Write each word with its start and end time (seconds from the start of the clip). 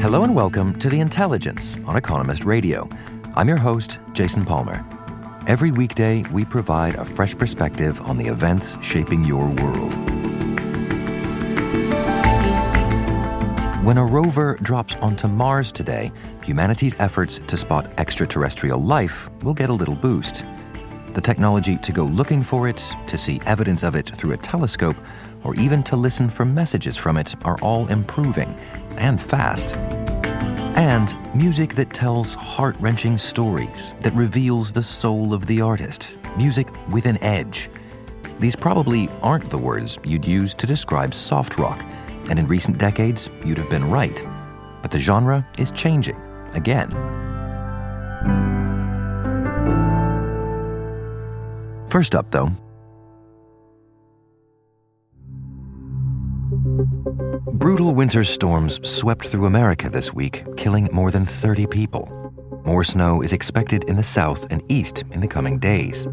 Hello 0.00 0.22
and 0.22 0.32
welcome 0.32 0.78
to 0.78 0.88
The 0.88 1.00
Intelligence 1.00 1.76
on 1.84 1.96
Economist 1.96 2.44
Radio. 2.44 2.88
I'm 3.34 3.48
your 3.48 3.56
host, 3.56 3.98
Jason 4.12 4.44
Palmer. 4.44 4.86
Every 5.48 5.72
weekday, 5.72 6.22
we 6.30 6.44
provide 6.44 6.94
a 6.94 7.04
fresh 7.04 7.36
perspective 7.36 8.00
on 8.02 8.16
the 8.16 8.28
events 8.28 8.76
shaping 8.80 9.24
your 9.24 9.46
world. 9.46 9.92
When 13.84 13.98
a 13.98 14.04
rover 14.04 14.56
drops 14.62 14.94
onto 14.96 15.26
Mars 15.26 15.72
today, 15.72 16.12
humanity's 16.44 16.94
efforts 17.00 17.40
to 17.48 17.56
spot 17.56 17.92
extraterrestrial 17.98 18.80
life 18.80 19.28
will 19.42 19.54
get 19.54 19.68
a 19.68 19.74
little 19.74 19.96
boost. 19.96 20.44
The 21.12 21.20
technology 21.20 21.76
to 21.76 21.92
go 21.92 22.04
looking 22.04 22.42
for 22.42 22.68
it, 22.68 22.82
to 23.06 23.18
see 23.18 23.40
evidence 23.46 23.82
of 23.82 23.94
it 23.94 24.08
through 24.16 24.32
a 24.32 24.36
telescope, 24.36 24.96
or 25.44 25.54
even 25.56 25.82
to 25.84 25.96
listen 25.96 26.30
for 26.30 26.44
messages 26.44 26.96
from 26.96 27.16
it 27.16 27.34
are 27.44 27.58
all 27.60 27.86
improving, 27.88 28.54
and 28.96 29.20
fast 29.20 29.76
and 30.78 31.16
music 31.34 31.74
that 31.74 31.92
tells 31.92 32.34
heart 32.34 32.76
wrenching 32.78 33.18
stories, 33.18 33.92
that 34.00 34.14
reveals 34.14 34.70
the 34.70 34.82
soul 34.82 35.34
of 35.34 35.44
the 35.46 35.60
artist, 35.60 36.08
music 36.36 36.68
with 36.90 37.04
an 37.04 37.20
edge. 37.20 37.68
These 38.38 38.54
probably 38.54 39.08
aren't 39.20 39.50
the 39.50 39.58
words 39.58 39.98
you'd 40.04 40.24
use 40.24 40.54
to 40.54 40.68
describe 40.68 41.12
soft 41.12 41.58
rock, 41.58 41.84
and 42.30 42.38
in 42.38 42.46
recent 42.46 42.78
decades, 42.78 43.28
you'd 43.44 43.58
have 43.58 43.68
been 43.68 43.90
right. 43.90 44.24
But 44.80 44.92
the 44.92 45.00
genre 45.00 45.44
is 45.58 45.72
changing 45.72 46.16
again. 46.54 47.27
First 51.88 52.14
up, 52.14 52.30
though, 52.30 52.52
Brutal 57.52 57.94
winter 57.94 58.24
storms 58.24 58.78
swept 58.88 59.26
through 59.26 59.46
America 59.46 59.88
this 59.88 60.12
week, 60.12 60.44
killing 60.56 60.88
more 60.92 61.10
than 61.10 61.26
30 61.26 61.66
people. 61.66 62.32
More 62.64 62.84
snow 62.84 63.22
is 63.22 63.32
expected 63.32 63.84
in 63.84 63.96
the 63.96 64.02
south 64.02 64.46
and 64.50 64.62
east 64.70 65.04
in 65.12 65.20
the 65.20 65.26
coming 65.26 65.58
days. 65.58 66.06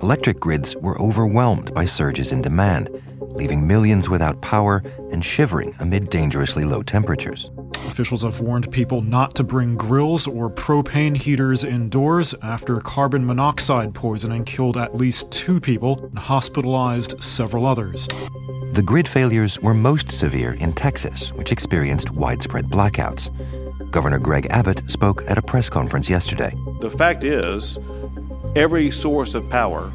Electric 0.00 0.40
grids 0.40 0.76
were 0.76 1.00
overwhelmed 1.00 1.74
by 1.74 1.84
surges 1.84 2.32
in 2.32 2.40
demand, 2.40 2.88
leaving 3.34 3.66
millions 3.66 4.08
without 4.08 4.40
power 4.40 4.82
and 5.10 5.24
shivering 5.24 5.74
amid 5.80 6.10
dangerously 6.10 6.64
low 6.64 6.82
temperatures. 6.82 7.50
Officials 7.86 8.22
have 8.22 8.40
warned 8.40 8.70
people 8.72 9.02
not 9.02 9.34
to 9.34 9.44
bring 9.44 9.76
grills 9.76 10.26
or 10.26 10.48
propane 10.48 11.16
heaters 11.16 11.64
indoors 11.64 12.34
after 12.42 12.80
carbon 12.80 13.26
monoxide 13.26 13.94
poisoning 13.94 14.44
killed 14.44 14.76
at 14.76 14.96
least 14.96 15.30
two 15.30 15.60
people 15.60 16.04
and 16.04 16.18
hospitalized 16.18 17.22
several 17.22 17.66
others. 17.66 18.08
The 18.72 18.82
grid 18.82 19.06
failures 19.06 19.60
were 19.60 19.74
most 19.74 20.10
severe 20.10 20.54
in 20.54 20.72
Texas, 20.72 21.32
which 21.32 21.52
experienced 21.52 22.10
widespread 22.10 22.66
blackouts. 22.66 23.30
Governor 23.90 24.18
Greg 24.18 24.46
Abbott 24.50 24.82
spoke 24.90 25.22
at 25.28 25.38
a 25.38 25.42
press 25.42 25.68
conference 25.68 26.10
yesterday. 26.10 26.52
The 26.80 26.90
fact 26.90 27.22
is, 27.22 27.78
every 28.56 28.90
source 28.90 29.34
of 29.34 29.48
power 29.48 29.92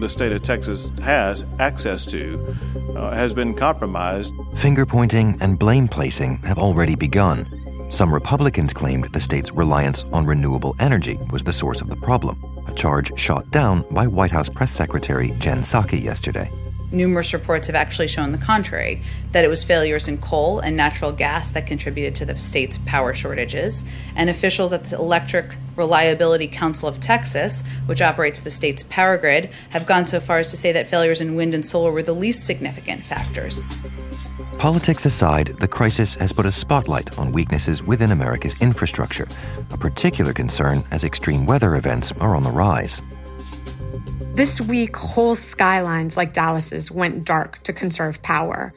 the 0.00 0.08
state 0.08 0.32
of 0.32 0.42
Texas 0.42 0.90
has 1.00 1.44
access 1.58 2.06
to 2.06 2.56
uh, 2.96 3.10
has 3.10 3.34
been 3.34 3.54
compromised. 3.54 4.32
Finger 4.56 4.86
pointing 4.86 5.36
and 5.40 5.58
blame 5.58 5.88
placing 5.88 6.38
have 6.38 6.58
already 6.58 6.94
begun. 6.94 7.46
Some 7.90 8.12
Republicans 8.12 8.72
claimed 8.72 9.12
the 9.12 9.20
state's 9.20 9.52
reliance 9.52 10.04
on 10.12 10.26
renewable 10.26 10.76
energy 10.78 11.18
was 11.30 11.44
the 11.44 11.52
source 11.52 11.80
of 11.80 11.88
the 11.88 11.96
problem, 11.96 12.42
a 12.66 12.74
charge 12.74 13.18
shot 13.18 13.50
down 13.50 13.84
by 13.90 14.06
White 14.06 14.30
House 14.30 14.48
Press 14.48 14.72
Secretary 14.72 15.30
Jen 15.38 15.62
Psaki 15.62 16.02
yesterday 16.02 16.50
numerous 16.90 17.32
reports 17.32 17.66
have 17.66 17.76
actually 17.76 18.08
shown 18.08 18.32
the 18.32 18.38
contrary 18.38 19.02
that 19.32 19.44
it 19.44 19.48
was 19.48 19.62
failures 19.62 20.08
in 20.08 20.18
coal 20.18 20.60
and 20.60 20.76
natural 20.76 21.12
gas 21.12 21.50
that 21.52 21.66
contributed 21.66 22.14
to 22.14 22.24
the 22.24 22.38
state's 22.38 22.78
power 22.86 23.12
shortages. 23.12 23.84
And 24.16 24.30
officials 24.30 24.72
at 24.72 24.84
the 24.84 24.96
Electric 24.96 25.54
Reliability 25.76 26.48
Council 26.48 26.88
of 26.88 27.00
Texas, 27.00 27.62
which 27.86 28.02
operates 28.02 28.40
the 28.40 28.50
state's 28.50 28.82
power 28.84 29.18
grid, 29.18 29.50
have 29.70 29.86
gone 29.86 30.06
so 30.06 30.20
far 30.20 30.38
as 30.38 30.50
to 30.50 30.56
say 30.56 30.72
that 30.72 30.88
failures 30.88 31.20
in 31.20 31.36
wind 31.36 31.54
and 31.54 31.64
solar 31.64 31.92
were 31.92 32.02
the 32.02 32.14
least 32.14 32.46
significant 32.46 33.04
factors. 33.04 33.64
Politics 34.58 35.06
aside, 35.06 35.54
the 35.60 35.68
crisis 35.68 36.14
has 36.14 36.32
put 36.32 36.44
a 36.44 36.50
spotlight 36.50 37.16
on 37.16 37.30
weaknesses 37.30 37.80
within 37.82 38.10
America's 38.10 38.60
infrastructure, 38.60 39.28
a 39.70 39.76
particular 39.76 40.32
concern 40.32 40.84
as 40.90 41.04
extreme 41.04 41.46
weather 41.46 41.76
events 41.76 42.12
are 42.20 42.34
on 42.34 42.42
the 42.42 42.50
rise. 42.50 43.00
This 44.38 44.60
week, 44.60 44.94
whole 44.94 45.34
skylines 45.34 46.16
like 46.16 46.32
Dallas's 46.32 46.92
went 46.92 47.24
dark 47.24 47.60
to 47.64 47.72
conserve 47.72 48.22
power. 48.22 48.72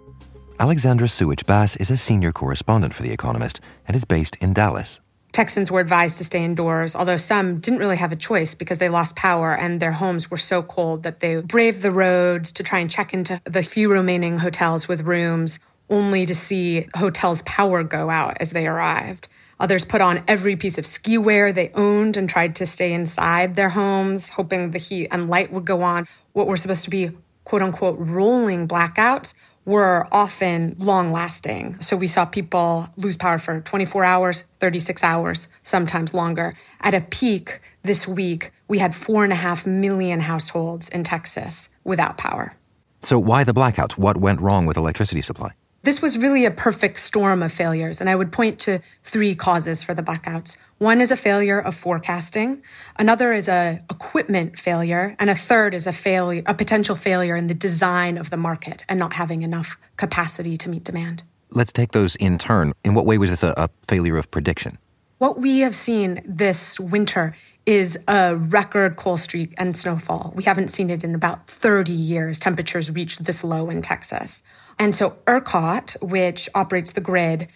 Alexandra 0.60 1.08
Suich 1.08 1.46
Bass 1.46 1.76
is 1.76 1.92
a 1.92 1.98
senior 1.98 2.32
correspondent 2.32 2.96
for 2.96 3.04
The 3.04 3.12
Economist 3.12 3.62
and 3.88 3.96
is 3.96 4.04
based 4.04 4.38
in 4.38 4.54
Dallas. 4.54 5.02
Texans 5.34 5.70
were 5.70 5.80
advised 5.80 6.18
to 6.18 6.24
stay 6.24 6.44
indoors, 6.44 6.96
although 6.96 7.16
some 7.16 7.60
didn't 7.60 7.78
really 7.78 7.98
have 7.98 8.12
a 8.12 8.16
choice 8.16 8.56
because 8.56 8.80
they 8.80 8.90
lost 8.90 9.16
power 9.16 9.56
and 9.56 9.80
their 9.80 9.92
homes 9.92 10.32
were 10.32 10.36
so 10.36 10.64
cold 10.64 11.04
that 11.04 11.20
they 11.20 11.40
braved 11.42 11.84
the 11.84 11.92
roads 11.92 12.52
to 12.54 12.64
try 12.64 12.80
and 12.80 12.90
check 12.90 13.14
into 13.14 13.40
the 13.44 13.62
few 13.62 13.92
remaining 13.92 14.40
hotels 14.40 14.88
with 14.88 15.02
rooms, 15.02 15.60
only 15.92 16.26
to 16.26 16.34
see 16.34 16.88
hotels' 16.96 17.44
power 17.44 17.84
go 17.84 18.10
out 18.10 18.38
as 18.40 18.52
they 18.52 18.66
arrived. 18.66 19.28
Others 19.60 19.86
put 19.86 20.02
on 20.02 20.24
every 20.28 20.56
piece 20.56 20.80
of 20.80 20.88
ski 20.88 21.20
wear 21.20 21.54
they 21.54 21.70
owned 21.76 22.18
and 22.18 22.28
tried 22.28 22.56
to 22.56 22.66
stay 22.66 22.92
inside 22.94 23.56
their 23.56 23.70
homes, 23.70 24.30
hoping 24.30 24.72
the 24.72 24.80
heat 24.80 25.10
and 25.12 25.30
light 25.30 25.54
would 25.54 25.66
go 25.66 25.84
on. 25.84 26.08
What 26.34 26.48
were 26.48 26.58
supposed 26.58 26.84
to 26.86 26.90
be 26.90 27.12
quote 27.44 27.62
unquote 27.62 28.00
rolling 28.00 28.68
blackouts 28.68 29.36
were 29.66 30.08
often 30.12 30.76
long 30.80 31.12
lasting. 31.12 31.80
So 31.82 31.96
we 31.96 32.08
saw 32.08 32.26
people 32.26 32.90
lose 32.98 33.16
power 33.16 33.38
for 33.38 33.62
24 33.62 34.04
hours, 34.04 34.44
36 34.60 35.04
hours, 35.04 35.48
sometimes 35.62 36.14
longer. 36.14 36.56
At 36.82 36.96
a 36.96 37.02
peak 37.02 37.60
this 37.84 38.08
week, 38.08 38.52
we 38.68 38.80
had 38.80 38.96
four 38.96 39.24
and 39.24 39.32
a 39.32 39.36
half 39.36 39.68
million 39.68 40.22
households 40.22 40.90
in 40.90 41.04
Texas 41.04 41.70
without 41.84 42.18
power. 42.18 42.56
So, 43.04 43.20
why 43.20 43.44
the 43.44 43.54
blackouts? 43.54 43.94
What 43.94 44.18
went 44.18 44.42
wrong 44.42 44.66
with 44.66 44.78
electricity 44.78 45.22
supply? 45.22 45.52
This 45.84 46.00
was 46.00 46.16
really 46.16 46.46
a 46.46 46.52
perfect 46.52 47.00
storm 47.00 47.42
of 47.42 47.52
failures, 47.52 48.00
and 48.00 48.08
I 48.08 48.16
would 48.16 48.32
point 48.32 48.60
to 48.60 48.82
three 49.02 49.34
causes 49.34 49.82
for 49.82 49.96
the 49.96 50.04
blackouts. 50.04 50.56
One 50.78 51.02
is 51.02 51.10
a 51.10 51.16
failure 51.16 51.60
of 51.60 51.74
forecasting, 51.74 52.62
another 53.00 53.34
is 53.34 53.50
a 53.50 53.80
equipment 53.90 54.60
failure, 54.60 55.16
and 55.18 55.28
a 55.28 55.34
third 55.34 55.74
is 55.74 55.88
a 55.88 55.94
failure, 55.94 56.44
a 56.46 56.54
potential 56.54 56.96
failure 56.96 57.36
in 57.36 57.48
the 57.48 57.56
design 57.56 58.20
of 58.20 58.30
the 58.30 58.38
market 58.38 58.84
and 58.88 59.00
not 59.00 59.14
having 59.14 59.42
enough 59.42 59.80
capacity 59.98 60.56
to 60.58 60.70
meet 60.70 60.84
demand. 60.84 61.24
Let's 61.50 61.74
take 61.74 61.94
those 61.94 62.16
in 62.18 62.38
turn. 62.38 62.74
In 62.84 62.94
what 62.94 63.08
way 63.08 63.18
was 63.18 63.32
this 63.32 63.42
a, 63.42 63.56
a 63.58 63.70
failure 63.88 64.18
of 64.18 64.30
prediction? 64.30 64.78
What 65.18 65.40
we 65.40 65.60
have 65.60 65.76
seen 65.76 66.22
this 66.26 66.80
winter 66.80 67.36
is 67.68 68.00
a 68.08 68.36
record 68.36 68.96
cold 68.96 69.20
streak 69.20 69.54
and 69.56 69.78
snowfall. 69.78 70.34
We 70.36 70.44
haven't 70.44 70.70
seen 70.70 70.90
it 70.90 71.04
in 71.04 71.14
about 71.14 71.48
30 71.48 71.92
years. 71.92 72.40
Temperatures 72.40 72.90
reached 72.90 73.26
this 73.26 73.44
low 73.44 73.70
in 73.70 73.84
Texas. 73.84 74.42
And 74.82 74.96
so 74.96 75.16
ERCOT, 75.28 75.96
which 76.02 76.50
operates 76.56 76.94
the 76.94 77.02
grid, 77.02 77.48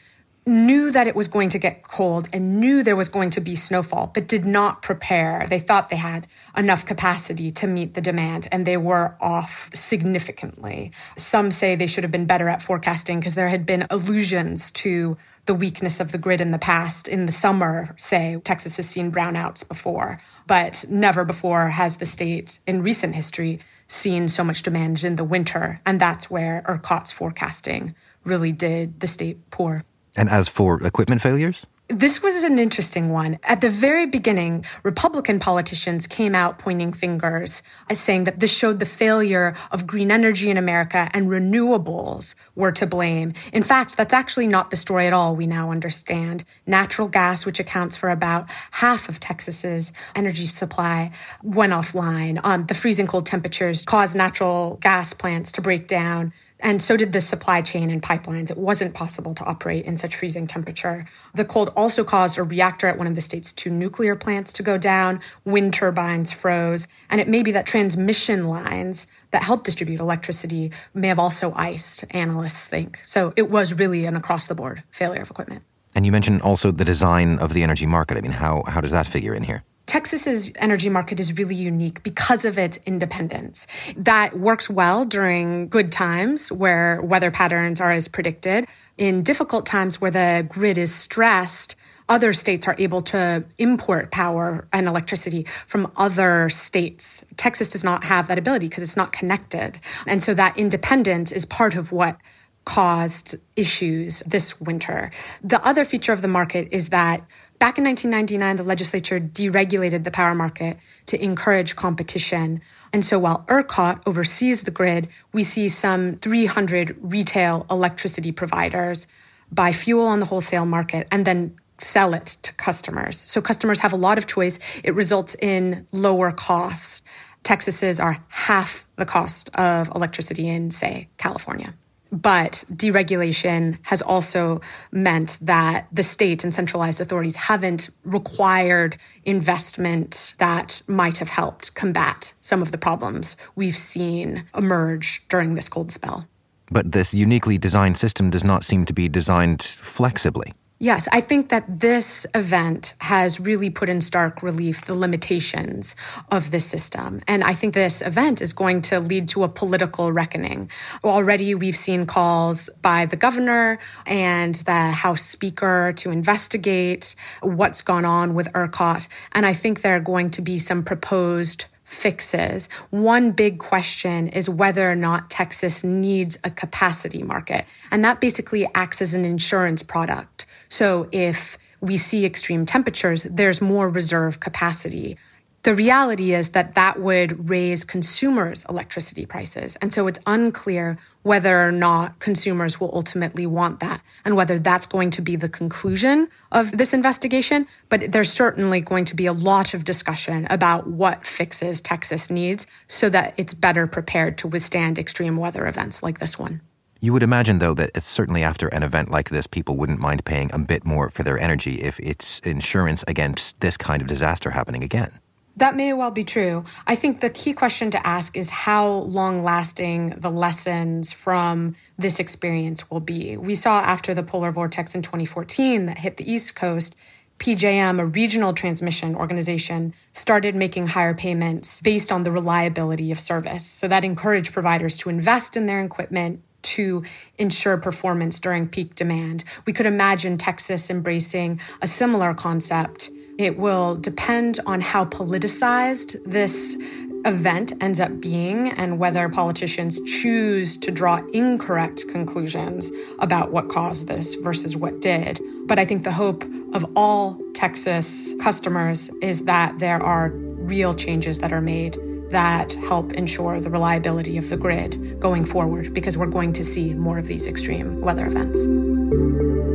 knew 0.46 0.92
that 0.92 1.08
it 1.08 1.16
was 1.16 1.28
going 1.28 1.50
to 1.50 1.58
get 1.58 1.82
cold 1.82 2.30
and 2.32 2.60
knew 2.60 2.84
there 2.84 2.96
was 2.96 3.10
going 3.10 3.32
to 3.32 3.42
be 3.42 3.56
snowfall, 3.56 4.12
but 4.14 4.28
did 4.28 4.46
not 4.46 4.84
prepare. 4.84 5.46
They 5.50 5.58
thought 5.58 5.90
they 5.90 5.96
had 5.96 6.28
enough 6.56 6.86
capacity 6.86 7.52
to 7.54 7.68
meet 7.68 7.96
the 7.96 8.02
demand 8.02 8.48
and 8.52 8.66
they 8.66 8.78
were 8.78 9.16
off 9.20 9.72
significantly. 9.74 10.92
Some 11.18 11.50
say 11.50 11.76
they 11.76 11.88
should 11.88 12.04
have 12.04 12.12
been 12.12 12.26
better 12.26 12.48
at 12.48 12.62
forecasting 12.62 13.20
because 13.20 13.34
there 13.34 13.48
had 13.48 13.66
been 13.66 13.88
allusions 13.90 14.70
to 14.72 15.18
the 15.46 15.56
weakness 15.56 16.00
of 16.00 16.12
the 16.12 16.18
grid 16.20 16.42
in 16.42 16.52
the 16.52 16.60
past. 16.60 17.08
In 17.08 17.26
the 17.26 17.32
summer, 17.32 17.96
say, 17.98 18.40
Texas 18.44 18.78
has 18.78 18.88
seen 18.88 19.12
brownouts 19.12 19.68
before, 19.68 20.20
but 20.46 20.86
never 20.88 21.26
before 21.26 21.70
has 21.70 21.98
the 21.98 22.06
state 22.06 22.60
in 22.68 22.84
recent 22.84 23.16
history 23.16 23.60
seen 23.88 24.28
so 24.28 24.44
much 24.44 24.64
demand 24.64 25.04
in 25.04 25.16
the 25.16 25.24
winter. 25.24 25.82
And 25.86 26.00
that's 26.00 26.30
where 26.30 26.64
ERCOT's 26.68 27.12
forecasting 27.12 27.96
really 28.24 28.52
did 28.52 29.00
the 29.00 29.08
state 29.08 29.50
poor. 29.50 29.86
And 30.16 30.30
as 30.30 30.48
for 30.48 30.82
equipment 30.84 31.22
failures? 31.22 31.66
This 31.88 32.24
was 32.24 32.44
an 32.44 32.58
interesting 32.58 33.12
one. 33.12 33.38
At 33.44 33.62
the 33.62 33.70
very 33.70 34.08
beginning, 34.08 34.66
Republican 34.82 35.40
politicians 35.40 36.08
came 36.08 36.34
out 36.34 36.58
pointing 36.58 36.92
fingers, 36.94 37.62
uh, 37.92 37.94
saying 37.94 38.24
that 38.24 38.40
this 38.40 38.52
showed 38.52 38.80
the 38.80 38.88
failure 38.88 39.54
of 39.72 39.86
green 39.86 40.10
energy 40.10 40.50
in 40.50 40.58
America 40.58 41.12
and 41.14 41.28
renewables 41.28 42.34
were 42.56 42.72
to 42.72 42.88
blame. 42.88 43.34
In 43.54 43.62
fact, 43.62 43.98
that's 43.98 44.16
actually 44.16 44.48
not 44.48 44.72
the 44.72 44.78
story 44.78 45.06
at 45.06 45.14
all, 45.14 45.36
we 45.36 45.46
now 45.46 45.70
understand. 45.70 46.44
Natural 46.66 47.08
gas, 47.08 47.46
which 47.46 47.60
accounts 47.60 47.96
for 47.96 48.10
about 48.10 48.50
half 48.72 49.08
of 49.08 49.20
Texas's 49.20 49.94
energy 50.16 50.48
supply, 50.48 51.12
went 51.44 51.72
offline. 51.72 52.40
Um, 52.44 52.66
the 52.66 52.74
freezing 52.74 53.06
cold 53.06 53.28
temperatures 53.28 53.84
caused 53.84 54.16
natural 54.16 54.78
gas 54.82 55.14
plants 55.14 55.52
to 55.52 55.62
break 55.62 55.88
down. 55.88 56.34
And 56.62 56.82
so 56.82 56.96
did 56.96 57.12
the 57.12 57.22
supply 57.22 57.62
chain 57.62 57.90
and 57.90 58.02
pipelines. 58.02 58.50
It 58.50 58.58
wasn't 58.58 58.94
possible 58.94 59.36
to 59.36 59.44
operate 59.44 59.86
in 59.86 59.98
such 59.98 60.16
freezing 60.16 60.48
temperature. 60.48 61.06
The 61.34 61.46
cold 61.46 61.72
also 61.76 62.04
caused 62.04 62.38
a 62.38 62.44
reactor 62.44 62.88
at 62.88 62.98
one 62.98 63.08
of 63.08 63.16
the 63.16 63.22
state's 63.22 63.52
two 63.52 63.70
nuclear 63.70 64.16
plants 64.16 64.54
to 64.54 64.64
go 64.64 64.78
down. 64.78 65.20
Wind 65.44 65.74
turbines 65.74 66.32
froze. 66.32 66.88
And 67.10 67.20
it 67.20 67.28
may 67.28 67.44
be 67.44 67.52
that 67.52 67.66
transmission 67.66 68.48
lines 68.48 69.06
that 69.32 69.44
help 69.44 69.64
distribute 69.64 70.00
electricity 70.00 70.72
may 70.94 71.10
have 71.10 71.20
also 71.20 71.54
iced, 71.56 72.06
analysts 72.12 72.66
think. 72.66 73.00
So 73.04 73.34
it 73.36 73.50
was 73.50 73.74
really 73.74 74.06
an 74.06 74.16
across 74.16 74.48
the 74.48 74.56
board 74.56 74.84
failure 74.92 75.22
of 75.22 75.30
equipment. 75.30 75.64
And 75.94 76.06
you 76.06 76.12
mentioned 76.12 76.42
also 76.42 76.72
the 76.72 76.86
design 76.86 77.38
of 77.40 77.54
the 77.54 77.64
energy 77.64 77.86
market. 77.86 78.18
I 78.18 78.22
mean, 78.22 78.32
how, 78.32 78.64
how 78.68 78.82
does 78.82 78.92
that 78.92 79.08
figure 79.08 79.34
in 79.34 79.44
here? 79.44 79.64
Texas's 79.86 80.52
energy 80.58 80.90
market 80.90 81.20
is 81.20 81.38
really 81.38 81.56
unique 81.56 82.02
because 82.04 82.44
of 82.46 82.58
its 82.58 82.80
independence. 82.86 83.68
That 83.96 84.38
works 84.38 84.70
well 84.70 85.06
during 85.06 85.68
good 85.68 85.92
times 85.92 86.52
where 86.52 87.02
weather 87.02 87.32
patterns 87.32 87.80
are 87.80 87.92
as 87.92 88.08
predicted. 88.08 88.68
In 88.98 89.24
difficult 89.24 89.66
times 89.66 90.02
where 90.02 90.12
the 90.12 90.46
grid 90.50 90.78
is 90.78 90.94
stressed, 90.94 91.76
other 92.08 92.34
states 92.34 92.68
are 92.68 92.76
able 92.78 93.02
to 93.02 93.44
import 93.58 94.12
power 94.12 94.68
and 94.72 94.88
electricity 94.88 95.44
from 95.66 95.92
other 95.98 96.50
states. 96.50 97.24
Texas 97.36 97.70
does 97.70 97.84
not 97.84 98.04
have 98.04 98.28
that 98.28 98.38
ability 98.38 98.68
because 98.68 98.84
it's 98.84 98.98
not 98.98 99.12
connected. 99.12 99.80
And 100.06 100.22
so 100.22 100.34
that 100.36 100.58
independence 100.58 101.32
is 101.32 101.46
part 101.46 101.76
of 101.76 101.92
what 101.92 102.18
caused 102.66 103.36
issues 103.56 104.20
this 104.26 104.60
winter. 104.60 105.12
The 105.44 105.66
other 105.66 105.86
feature 105.86 106.14
of 106.14 106.22
the 106.22 106.28
market 106.28 106.68
is 106.72 106.90
that 106.90 107.24
Back 107.58 107.78
in 107.78 107.86
1999, 107.86 108.58
the 108.58 108.64
legislature 108.64 109.20
deregulated 109.20 110.04
the 110.04 110.12
power 110.12 110.36
market 110.36 110.78
to 111.06 111.24
encourage 111.24 111.76
competition. 111.76 112.62
And 112.92 113.04
so 113.04 113.18
while 113.18 113.46
ERCOT 113.48 114.02
oversees 114.06 114.64
the 114.64 114.72
grid, 114.72 115.08
we 115.32 115.44
see 115.44 115.70
some 115.70 116.18
300 116.18 116.98
retail 117.00 117.66
electricity 117.72 118.32
providers 118.32 119.08
buy 119.52 119.72
fuel 119.72 120.06
on 120.06 120.20
the 120.20 120.26
wholesale 120.26 120.66
market 120.66 121.08
and 121.12 121.26
then 121.26 121.56
sell 121.78 122.14
it 122.14 122.38
to 122.42 122.54
customers. 122.54 123.20
So 123.20 123.42
customers 123.42 123.80
have 123.80 123.94
a 123.94 123.98
lot 123.98 124.18
of 124.18 124.28
choice. 124.28 124.60
It 124.84 124.94
results 124.94 125.36
in 125.36 125.88
lower 125.92 126.32
costs. 126.32 127.04
Texas's 127.44 128.00
are 128.00 128.18
half 128.30 128.86
the 128.96 129.06
cost 129.06 129.50
of 129.56 129.90
electricity 129.96 130.48
in, 130.48 130.72
say, 130.72 131.10
California. 131.18 131.74
But 132.16 132.64
deregulation 132.72 133.78
has 133.84 134.02
also 134.02 134.62
meant 134.90 135.38
that 135.42 135.88
the 135.92 136.02
state 136.02 136.46
and 136.46 136.54
centralized 136.54 137.02
authorities 137.02 137.36
haven't 137.36 137.90
required 138.06 138.96
investment 139.26 140.34
that 140.40 140.82
might 140.88 141.18
have 141.18 141.28
helped 141.28 141.76
combat 141.76 142.34
some 142.40 142.62
of 142.62 142.72
the 142.72 142.78
problems 142.78 143.36
we've 143.56 143.76
seen 143.76 144.46
emerge 144.56 145.28
during 145.28 145.56
this 145.56 145.68
cold 145.68 145.92
spell. 145.92 146.26
But 146.72 146.94
this 146.94 147.14
uniquely 147.14 147.58
designed 147.58 147.98
system 147.98 148.30
does 148.30 148.46
not 148.46 148.64
seem 148.64 148.86
to 148.86 148.94
be 148.94 149.10
designed 149.10 149.62
flexibly. 149.62 150.54
Yes, 150.86 151.08
I 151.12 151.20
think 151.20 151.50
that 151.50 151.80
this 151.80 152.28
event 152.36 152.94
has 153.00 153.40
really 153.40 153.72
put 153.72 153.90
in 153.90 154.02
stark 154.02 154.44
relief 154.44 154.82
the 154.82 154.94
limitations 154.94 155.96
of 156.30 156.52
this 156.52 156.64
system. 156.64 157.24
And 157.28 157.44
I 157.44 157.56
think 157.56 157.74
this 157.74 158.04
event 158.04 158.40
is 158.40 158.54
going 158.54 158.84
to 158.84 159.00
lead 159.00 159.28
to 159.30 159.44
a 159.44 159.50
political 159.50 160.12
reckoning. 160.12 160.70
Already 161.04 161.56
we've 161.56 161.76
seen 161.76 162.06
calls 162.06 162.70
by 162.84 163.08
the 163.08 163.16
governor 163.16 163.80
and 164.06 164.54
the 164.54 164.92
House 164.92 165.24
Speaker 165.24 165.92
to 165.96 166.12
investigate 166.12 167.16
what's 167.42 167.82
gone 167.82 168.06
on 168.06 168.36
with 168.36 168.54
ERCOT. 168.54 169.08
And 169.32 169.44
I 169.44 169.54
think 169.54 169.82
there 169.82 169.96
are 169.96 170.00
going 170.14 170.30
to 170.38 170.44
be 170.44 170.60
some 170.60 170.84
proposed 170.84 171.66
fixes. 171.86 172.68
One 172.90 173.32
big 173.32 173.60
question 173.60 174.28
is 174.28 174.50
whether 174.50 174.92
or 174.92 174.96
not 174.96 175.30
Texas 175.30 175.84
needs 175.84 176.38
a 176.44 176.50
capacity 176.50 177.24
market. 177.24 177.66
And 177.92 178.04
that 178.04 178.20
basically 178.20 178.68
acts 178.76 179.02
as 179.02 179.14
an 179.14 179.24
insurance 179.24 179.84
product. 179.84 180.46
So 180.68 181.08
if 181.12 181.58
we 181.80 181.98
see 181.98 182.26
extreme 182.26 182.66
temperatures, 182.66 183.24
there's 183.24 183.62
more 183.62 183.90
reserve 183.90 184.40
capacity. 184.40 185.18
The 185.66 185.74
reality 185.74 186.32
is 186.32 186.50
that 186.50 186.76
that 186.76 187.00
would 187.00 187.50
raise 187.50 187.86
consumers' 187.86 188.66
electricity 188.70 189.26
prices. 189.26 189.76
And 189.78 189.92
so 189.92 190.06
it's 190.06 190.20
unclear 190.28 191.00
whether 191.24 191.60
or 191.60 191.72
not 191.72 192.20
consumers 192.20 192.80
will 192.80 192.92
ultimately 192.94 193.48
want 193.48 193.80
that 193.80 194.04
and 194.24 194.36
whether 194.36 194.60
that's 194.60 194.86
going 194.86 195.10
to 195.10 195.24
be 195.24 195.36
the 195.36 195.50
conclusion 195.50 196.28
of 196.52 196.78
this 196.78 196.94
investigation. 196.94 197.66
But 197.90 198.12
there's 198.12 198.32
certainly 198.32 198.80
going 198.80 199.06
to 199.06 199.16
be 199.16 199.26
a 199.26 199.34
lot 199.34 199.74
of 199.74 199.86
discussion 199.86 200.46
about 200.52 200.86
what 200.86 201.26
fixes 201.26 201.82
Texas 201.82 202.30
needs 202.30 202.68
so 202.88 203.10
that 203.10 203.34
it's 203.36 203.56
better 203.56 203.88
prepared 203.88 204.38
to 204.38 204.48
withstand 204.48 205.00
extreme 205.00 205.36
weather 205.36 205.66
events 205.66 206.04
like 206.04 206.20
this 206.20 206.38
one. 206.38 206.62
You 207.02 207.12
would 207.12 207.24
imagine, 207.24 207.58
though, 207.58 207.74
that 207.74 207.90
it's 207.96 208.08
certainly 208.08 208.44
after 208.44 208.68
an 208.68 208.84
event 208.84 209.10
like 209.10 209.32
this, 209.32 209.48
people 209.48 209.78
wouldn't 209.78 210.00
mind 210.00 210.26
paying 210.26 210.52
a 210.54 210.60
bit 210.60 210.86
more 210.86 211.10
for 211.10 211.24
their 211.24 211.40
energy 211.40 211.82
if 211.82 212.00
it's 212.00 212.38
insurance 212.42 213.04
against 213.08 213.60
this 213.62 213.78
kind 213.78 214.04
of 214.04 214.08
disaster 214.08 214.52
happening 214.52 214.84
again. 214.84 215.20
That 215.58 215.76
may 215.76 215.94
well 215.94 216.12
be 216.12 216.26
true. 216.26 216.66
I 216.86 216.96
think 216.96 217.22
the 217.22 217.30
key 217.30 217.54
question 217.54 217.90
to 217.92 218.06
ask 218.06 218.36
is 218.36 218.50
how 218.50 218.88
long 218.88 219.42
lasting 219.42 220.16
the 220.18 220.30
lessons 220.30 221.14
from 221.14 221.76
this 221.98 222.20
experience 222.20 222.92
will 222.92 223.00
be. 223.00 223.38
We 223.38 223.56
saw 223.56 223.80
after 223.80 224.14
the 224.14 224.24
polar 224.24 224.52
vortex 224.52 224.96
in 224.96 225.02
2014 225.02 225.86
that 225.86 226.00
hit 226.00 226.18
the 226.18 226.30
East 226.30 226.56
Coast, 226.56 226.94
PJM, 227.40 228.00
a 228.00 228.06
regional 228.06 228.54
transmission 228.54 229.16
organization, 229.16 229.94
started 230.12 230.56
making 230.56 230.88
higher 230.88 231.14
payments 231.14 231.80
based 231.82 232.12
on 232.12 232.24
the 232.24 232.32
reliability 232.32 233.12
of 233.12 233.20
service. 233.20 233.66
So 233.66 233.88
that 233.88 234.04
encouraged 234.04 234.54
providers 234.54 234.98
to 234.98 235.10
invest 235.10 235.56
in 235.56 235.68
their 235.68 235.82
equipment 235.82 236.42
to 236.64 237.04
ensure 237.38 237.78
performance 237.78 238.40
during 238.40 238.68
peak 238.68 238.96
demand. 238.96 239.44
We 239.66 239.74
could 239.74 239.86
imagine 239.86 240.38
Texas 240.38 240.90
embracing 240.90 241.60
a 241.82 241.88
similar 241.88 242.34
concept 242.34 243.10
it 243.38 243.58
will 243.58 243.96
depend 243.96 244.60
on 244.66 244.82
how 244.82 245.06
politicized 245.06 246.24
this 246.24 246.78
event 247.26 247.74
ends 247.82 248.00
up 248.00 248.22
being 248.22 248.70
and 248.70 249.00
whether 249.00 249.28
politicians 249.28 250.00
choose 250.04 250.78
to 250.78 250.92
draw 250.92 251.18
incorrect 251.34 252.08
conclusions 252.10 252.92
about 253.20 253.52
what 253.52 253.68
caused 253.68 254.08
this 254.08 254.36
versus 254.36 254.78
what 254.78 255.02
did. 255.02 255.42
But 255.66 255.80
I 255.80 255.86
think 255.86 256.04
the 256.04 256.12
hope 256.12 256.44
of 256.74 256.86
all 256.96 257.40
Texas 257.54 258.34
customers 258.40 259.10
is 259.22 259.46
that 259.46 259.80
there 259.80 260.02
are 260.02 260.30
real 260.30 260.94
changes 260.94 261.40
that 261.40 261.52
are 261.52 261.62
made 261.62 261.98
that 262.30 262.74
help 262.74 263.14
ensure 263.14 263.60
the 263.60 263.70
reliability 263.70 264.38
of 264.38 264.50
the 264.50 264.58
grid 264.58 265.20
going 265.20 265.46
forward 265.46 265.94
because 265.94 266.18
we're 266.18 266.26
going 266.26 266.54
to 266.54 266.64
see 266.64 266.94
more 266.94 267.18
of 267.18 267.28
these 267.28 267.48
extreme 267.48 268.02
weather 268.02 268.26
events. 268.26 268.66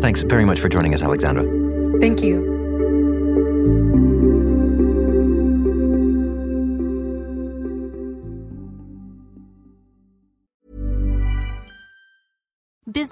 Thanks 0.02 0.23
very 0.23 0.44
much 0.44 0.61
for 0.61 0.68
joining 0.68 0.94
us, 0.94 1.02
Alexandra. 1.02 1.44
Thank 2.00 2.23
you. 2.23 2.59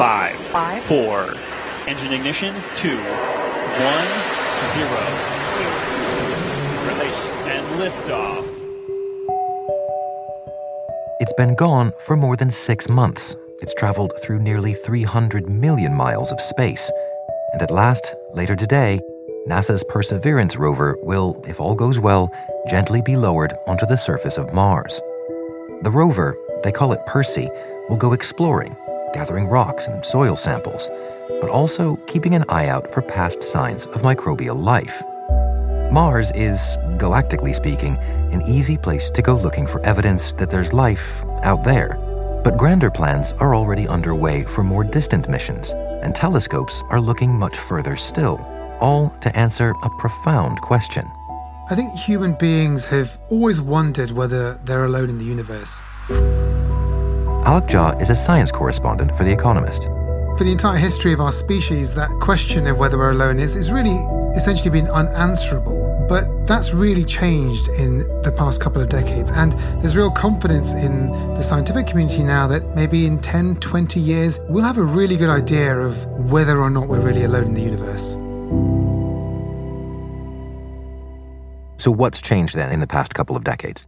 Five, 0.00 0.38
Five, 0.46 0.82
four, 0.84 1.34
engine 1.86 2.14
ignition, 2.14 2.54
two, 2.74 2.96
one, 2.96 4.08
zero. 4.72 5.02
Relay 6.88 7.12
and 7.52 7.66
liftoff. 7.78 8.46
It's 11.20 11.34
been 11.34 11.54
gone 11.54 11.92
for 11.98 12.16
more 12.16 12.34
than 12.34 12.50
six 12.50 12.88
months 12.88 13.36
It's 13.60 13.74
traveled 13.74 14.14
through 14.22 14.38
nearly 14.38 14.72
300 14.72 15.50
million 15.50 15.94
miles 15.94 16.32
of 16.32 16.40
space. 16.40 16.90
And 17.52 17.60
at 17.60 17.70
last, 17.70 18.14
later 18.32 18.56
today, 18.56 19.00
NASA's 19.46 19.84
Perseverance 19.84 20.56
rover 20.56 20.96
will, 21.02 21.44
if 21.46 21.60
all 21.60 21.74
goes 21.74 21.98
well, 21.98 22.30
gently 22.70 23.02
be 23.02 23.16
lowered 23.16 23.52
onto 23.66 23.84
the 23.84 23.98
surface 23.98 24.38
of 24.38 24.54
Mars. 24.54 24.98
The 25.82 25.90
rover, 25.90 26.34
they 26.62 26.72
call 26.72 26.94
it 26.94 27.04
Percy, 27.06 27.50
will 27.90 27.98
go 27.98 28.14
exploring, 28.14 28.74
gathering 29.12 29.46
rocks 29.48 29.86
and 29.86 30.04
soil 30.04 30.36
samples, 30.36 30.88
but 31.40 31.50
also 31.50 31.96
keeping 32.06 32.34
an 32.34 32.44
eye 32.48 32.68
out 32.68 32.92
for 32.92 33.02
past 33.02 33.42
signs 33.42 33.86
of 33.86 34.02
microbial 34.02 34.62
life. 34.62 35.02
Mars 35.92 36.30
is, 36.34 36.58
galactically 36.98 37.54
speaking, 37.54 37.96
an 38.32 38.42
easy 38.42 38.76
place 38.76 39.10
to 39.10 39.22
go 39.22 39.36
looking 39.36 39.66
for 39.66 39.80
evidence 39.80 40.32
that 40.34 40.50
there's 40.50 40.72
life 40.72 41.24
out 41.42 41.64
there. 41.64 41.98
But 42.44 42.56
grander 42.56 42.90
plans 42.90 43.32
are 43.32 43.54
already 43.54 43.88
underway 43.88 44.44
for 44.44 44.62
more 44.62 44.84
distant 44.84 45.28
missions, 45.28 45.70
and 46.02 46.14
telescopes 46.14 46.82
are 46.90 47.00
looking 47.00 47.36
much 47.36 47.56
further 47.56 47.96
still, 47.96 48.38
all 48.80 49.10
to 49.20 49.36
answer 49.36 49.74
a 49.82 49.90
profound 49.98 50.60
question. 50.60 51.10
I 51.70 51.74
think 51.74 51.92
human 51.92 52.34
beings 52.34 52.84
have 52.86 53.18
always 53.28 53.60
wondered 53.60 54.10
whether 54.10 54.54
they're 54.64 54.84
alone 54.84 55.10
in 55.10 55.18
the 55.18 55.24
universe. 55.24 55.82
Alok 57.44 57.68
Jha 57.68 58.02
is 58.02 58.10
a 58.10 58.14
science 58.14 58.52
correspondent 58.52 59.16
for 59.16 59.24
The 59.24 59.32
Economist. 59.32 59.84
For 60.36 60.44
the 60.44 60.52
entire 60.52 60.76
history 60.76 61.14
of 61.14 61.22
our 61.22 61.32
species, 61.32 61.94
that 61.94 62.10
question 62.20 62.66
of 62.66 62.78
whether 62.78 62.98
we're 62.98 63.12
alone 63.12 63.40
is, 63.40 63.56
is 63.56 63.72
really 63.72 63.96
essentially 64.36 64.68
been 64.68 64.88
unanswerable. 64.90 66.06
But 66.06 66.26
that's 66.46 66.74
really 66.74 67.02
changed 67.02 67.68
in 67.70 68.00
the 68.24 68.30
past 68.36 68.60
couple 68.60 68.82
of 68.82 68.90
decades. 68.90 69.30
And 69.30 69.52
there's 69.82 69.96
real 69.96 70.10
confidence 70.10 70.74
in 70.74 71.08
the 71.32 71.40
scientific 71.40 71.86
community 71.86 72.24
now 72.24 72.46
that 72.46 72.76
maybe 72.76 73.06
in 73.06 73.18
10, 73.18 73.56
20 73.56 73.98
years, 73.98 74.38
we'll 74.50 74.64
have 74.64 74.76
a 74.76 74.84
really 74.84 75.16
good 75.16 75.30
idea 75.30 75.78
of 75.78 76.06
whether 76.30 76.60
or 76.60 76.68
not 76.68 76.88
we're 76.88 77.00
really 77.00 77.24
alone 77.24 77.44
in 77.44 77.54
the 77.54 77.62
universe. 77.62 78.12
So, 81.82 81.90
what's 81.90 82.20
changed 82.20 82.54
then 82.54 82.70
in 82.70 82.80
the 82.80 82.86
past 82.86 83.14
couple 83.14 83.34
of 83.34 83.44
decades? 83.44 83.86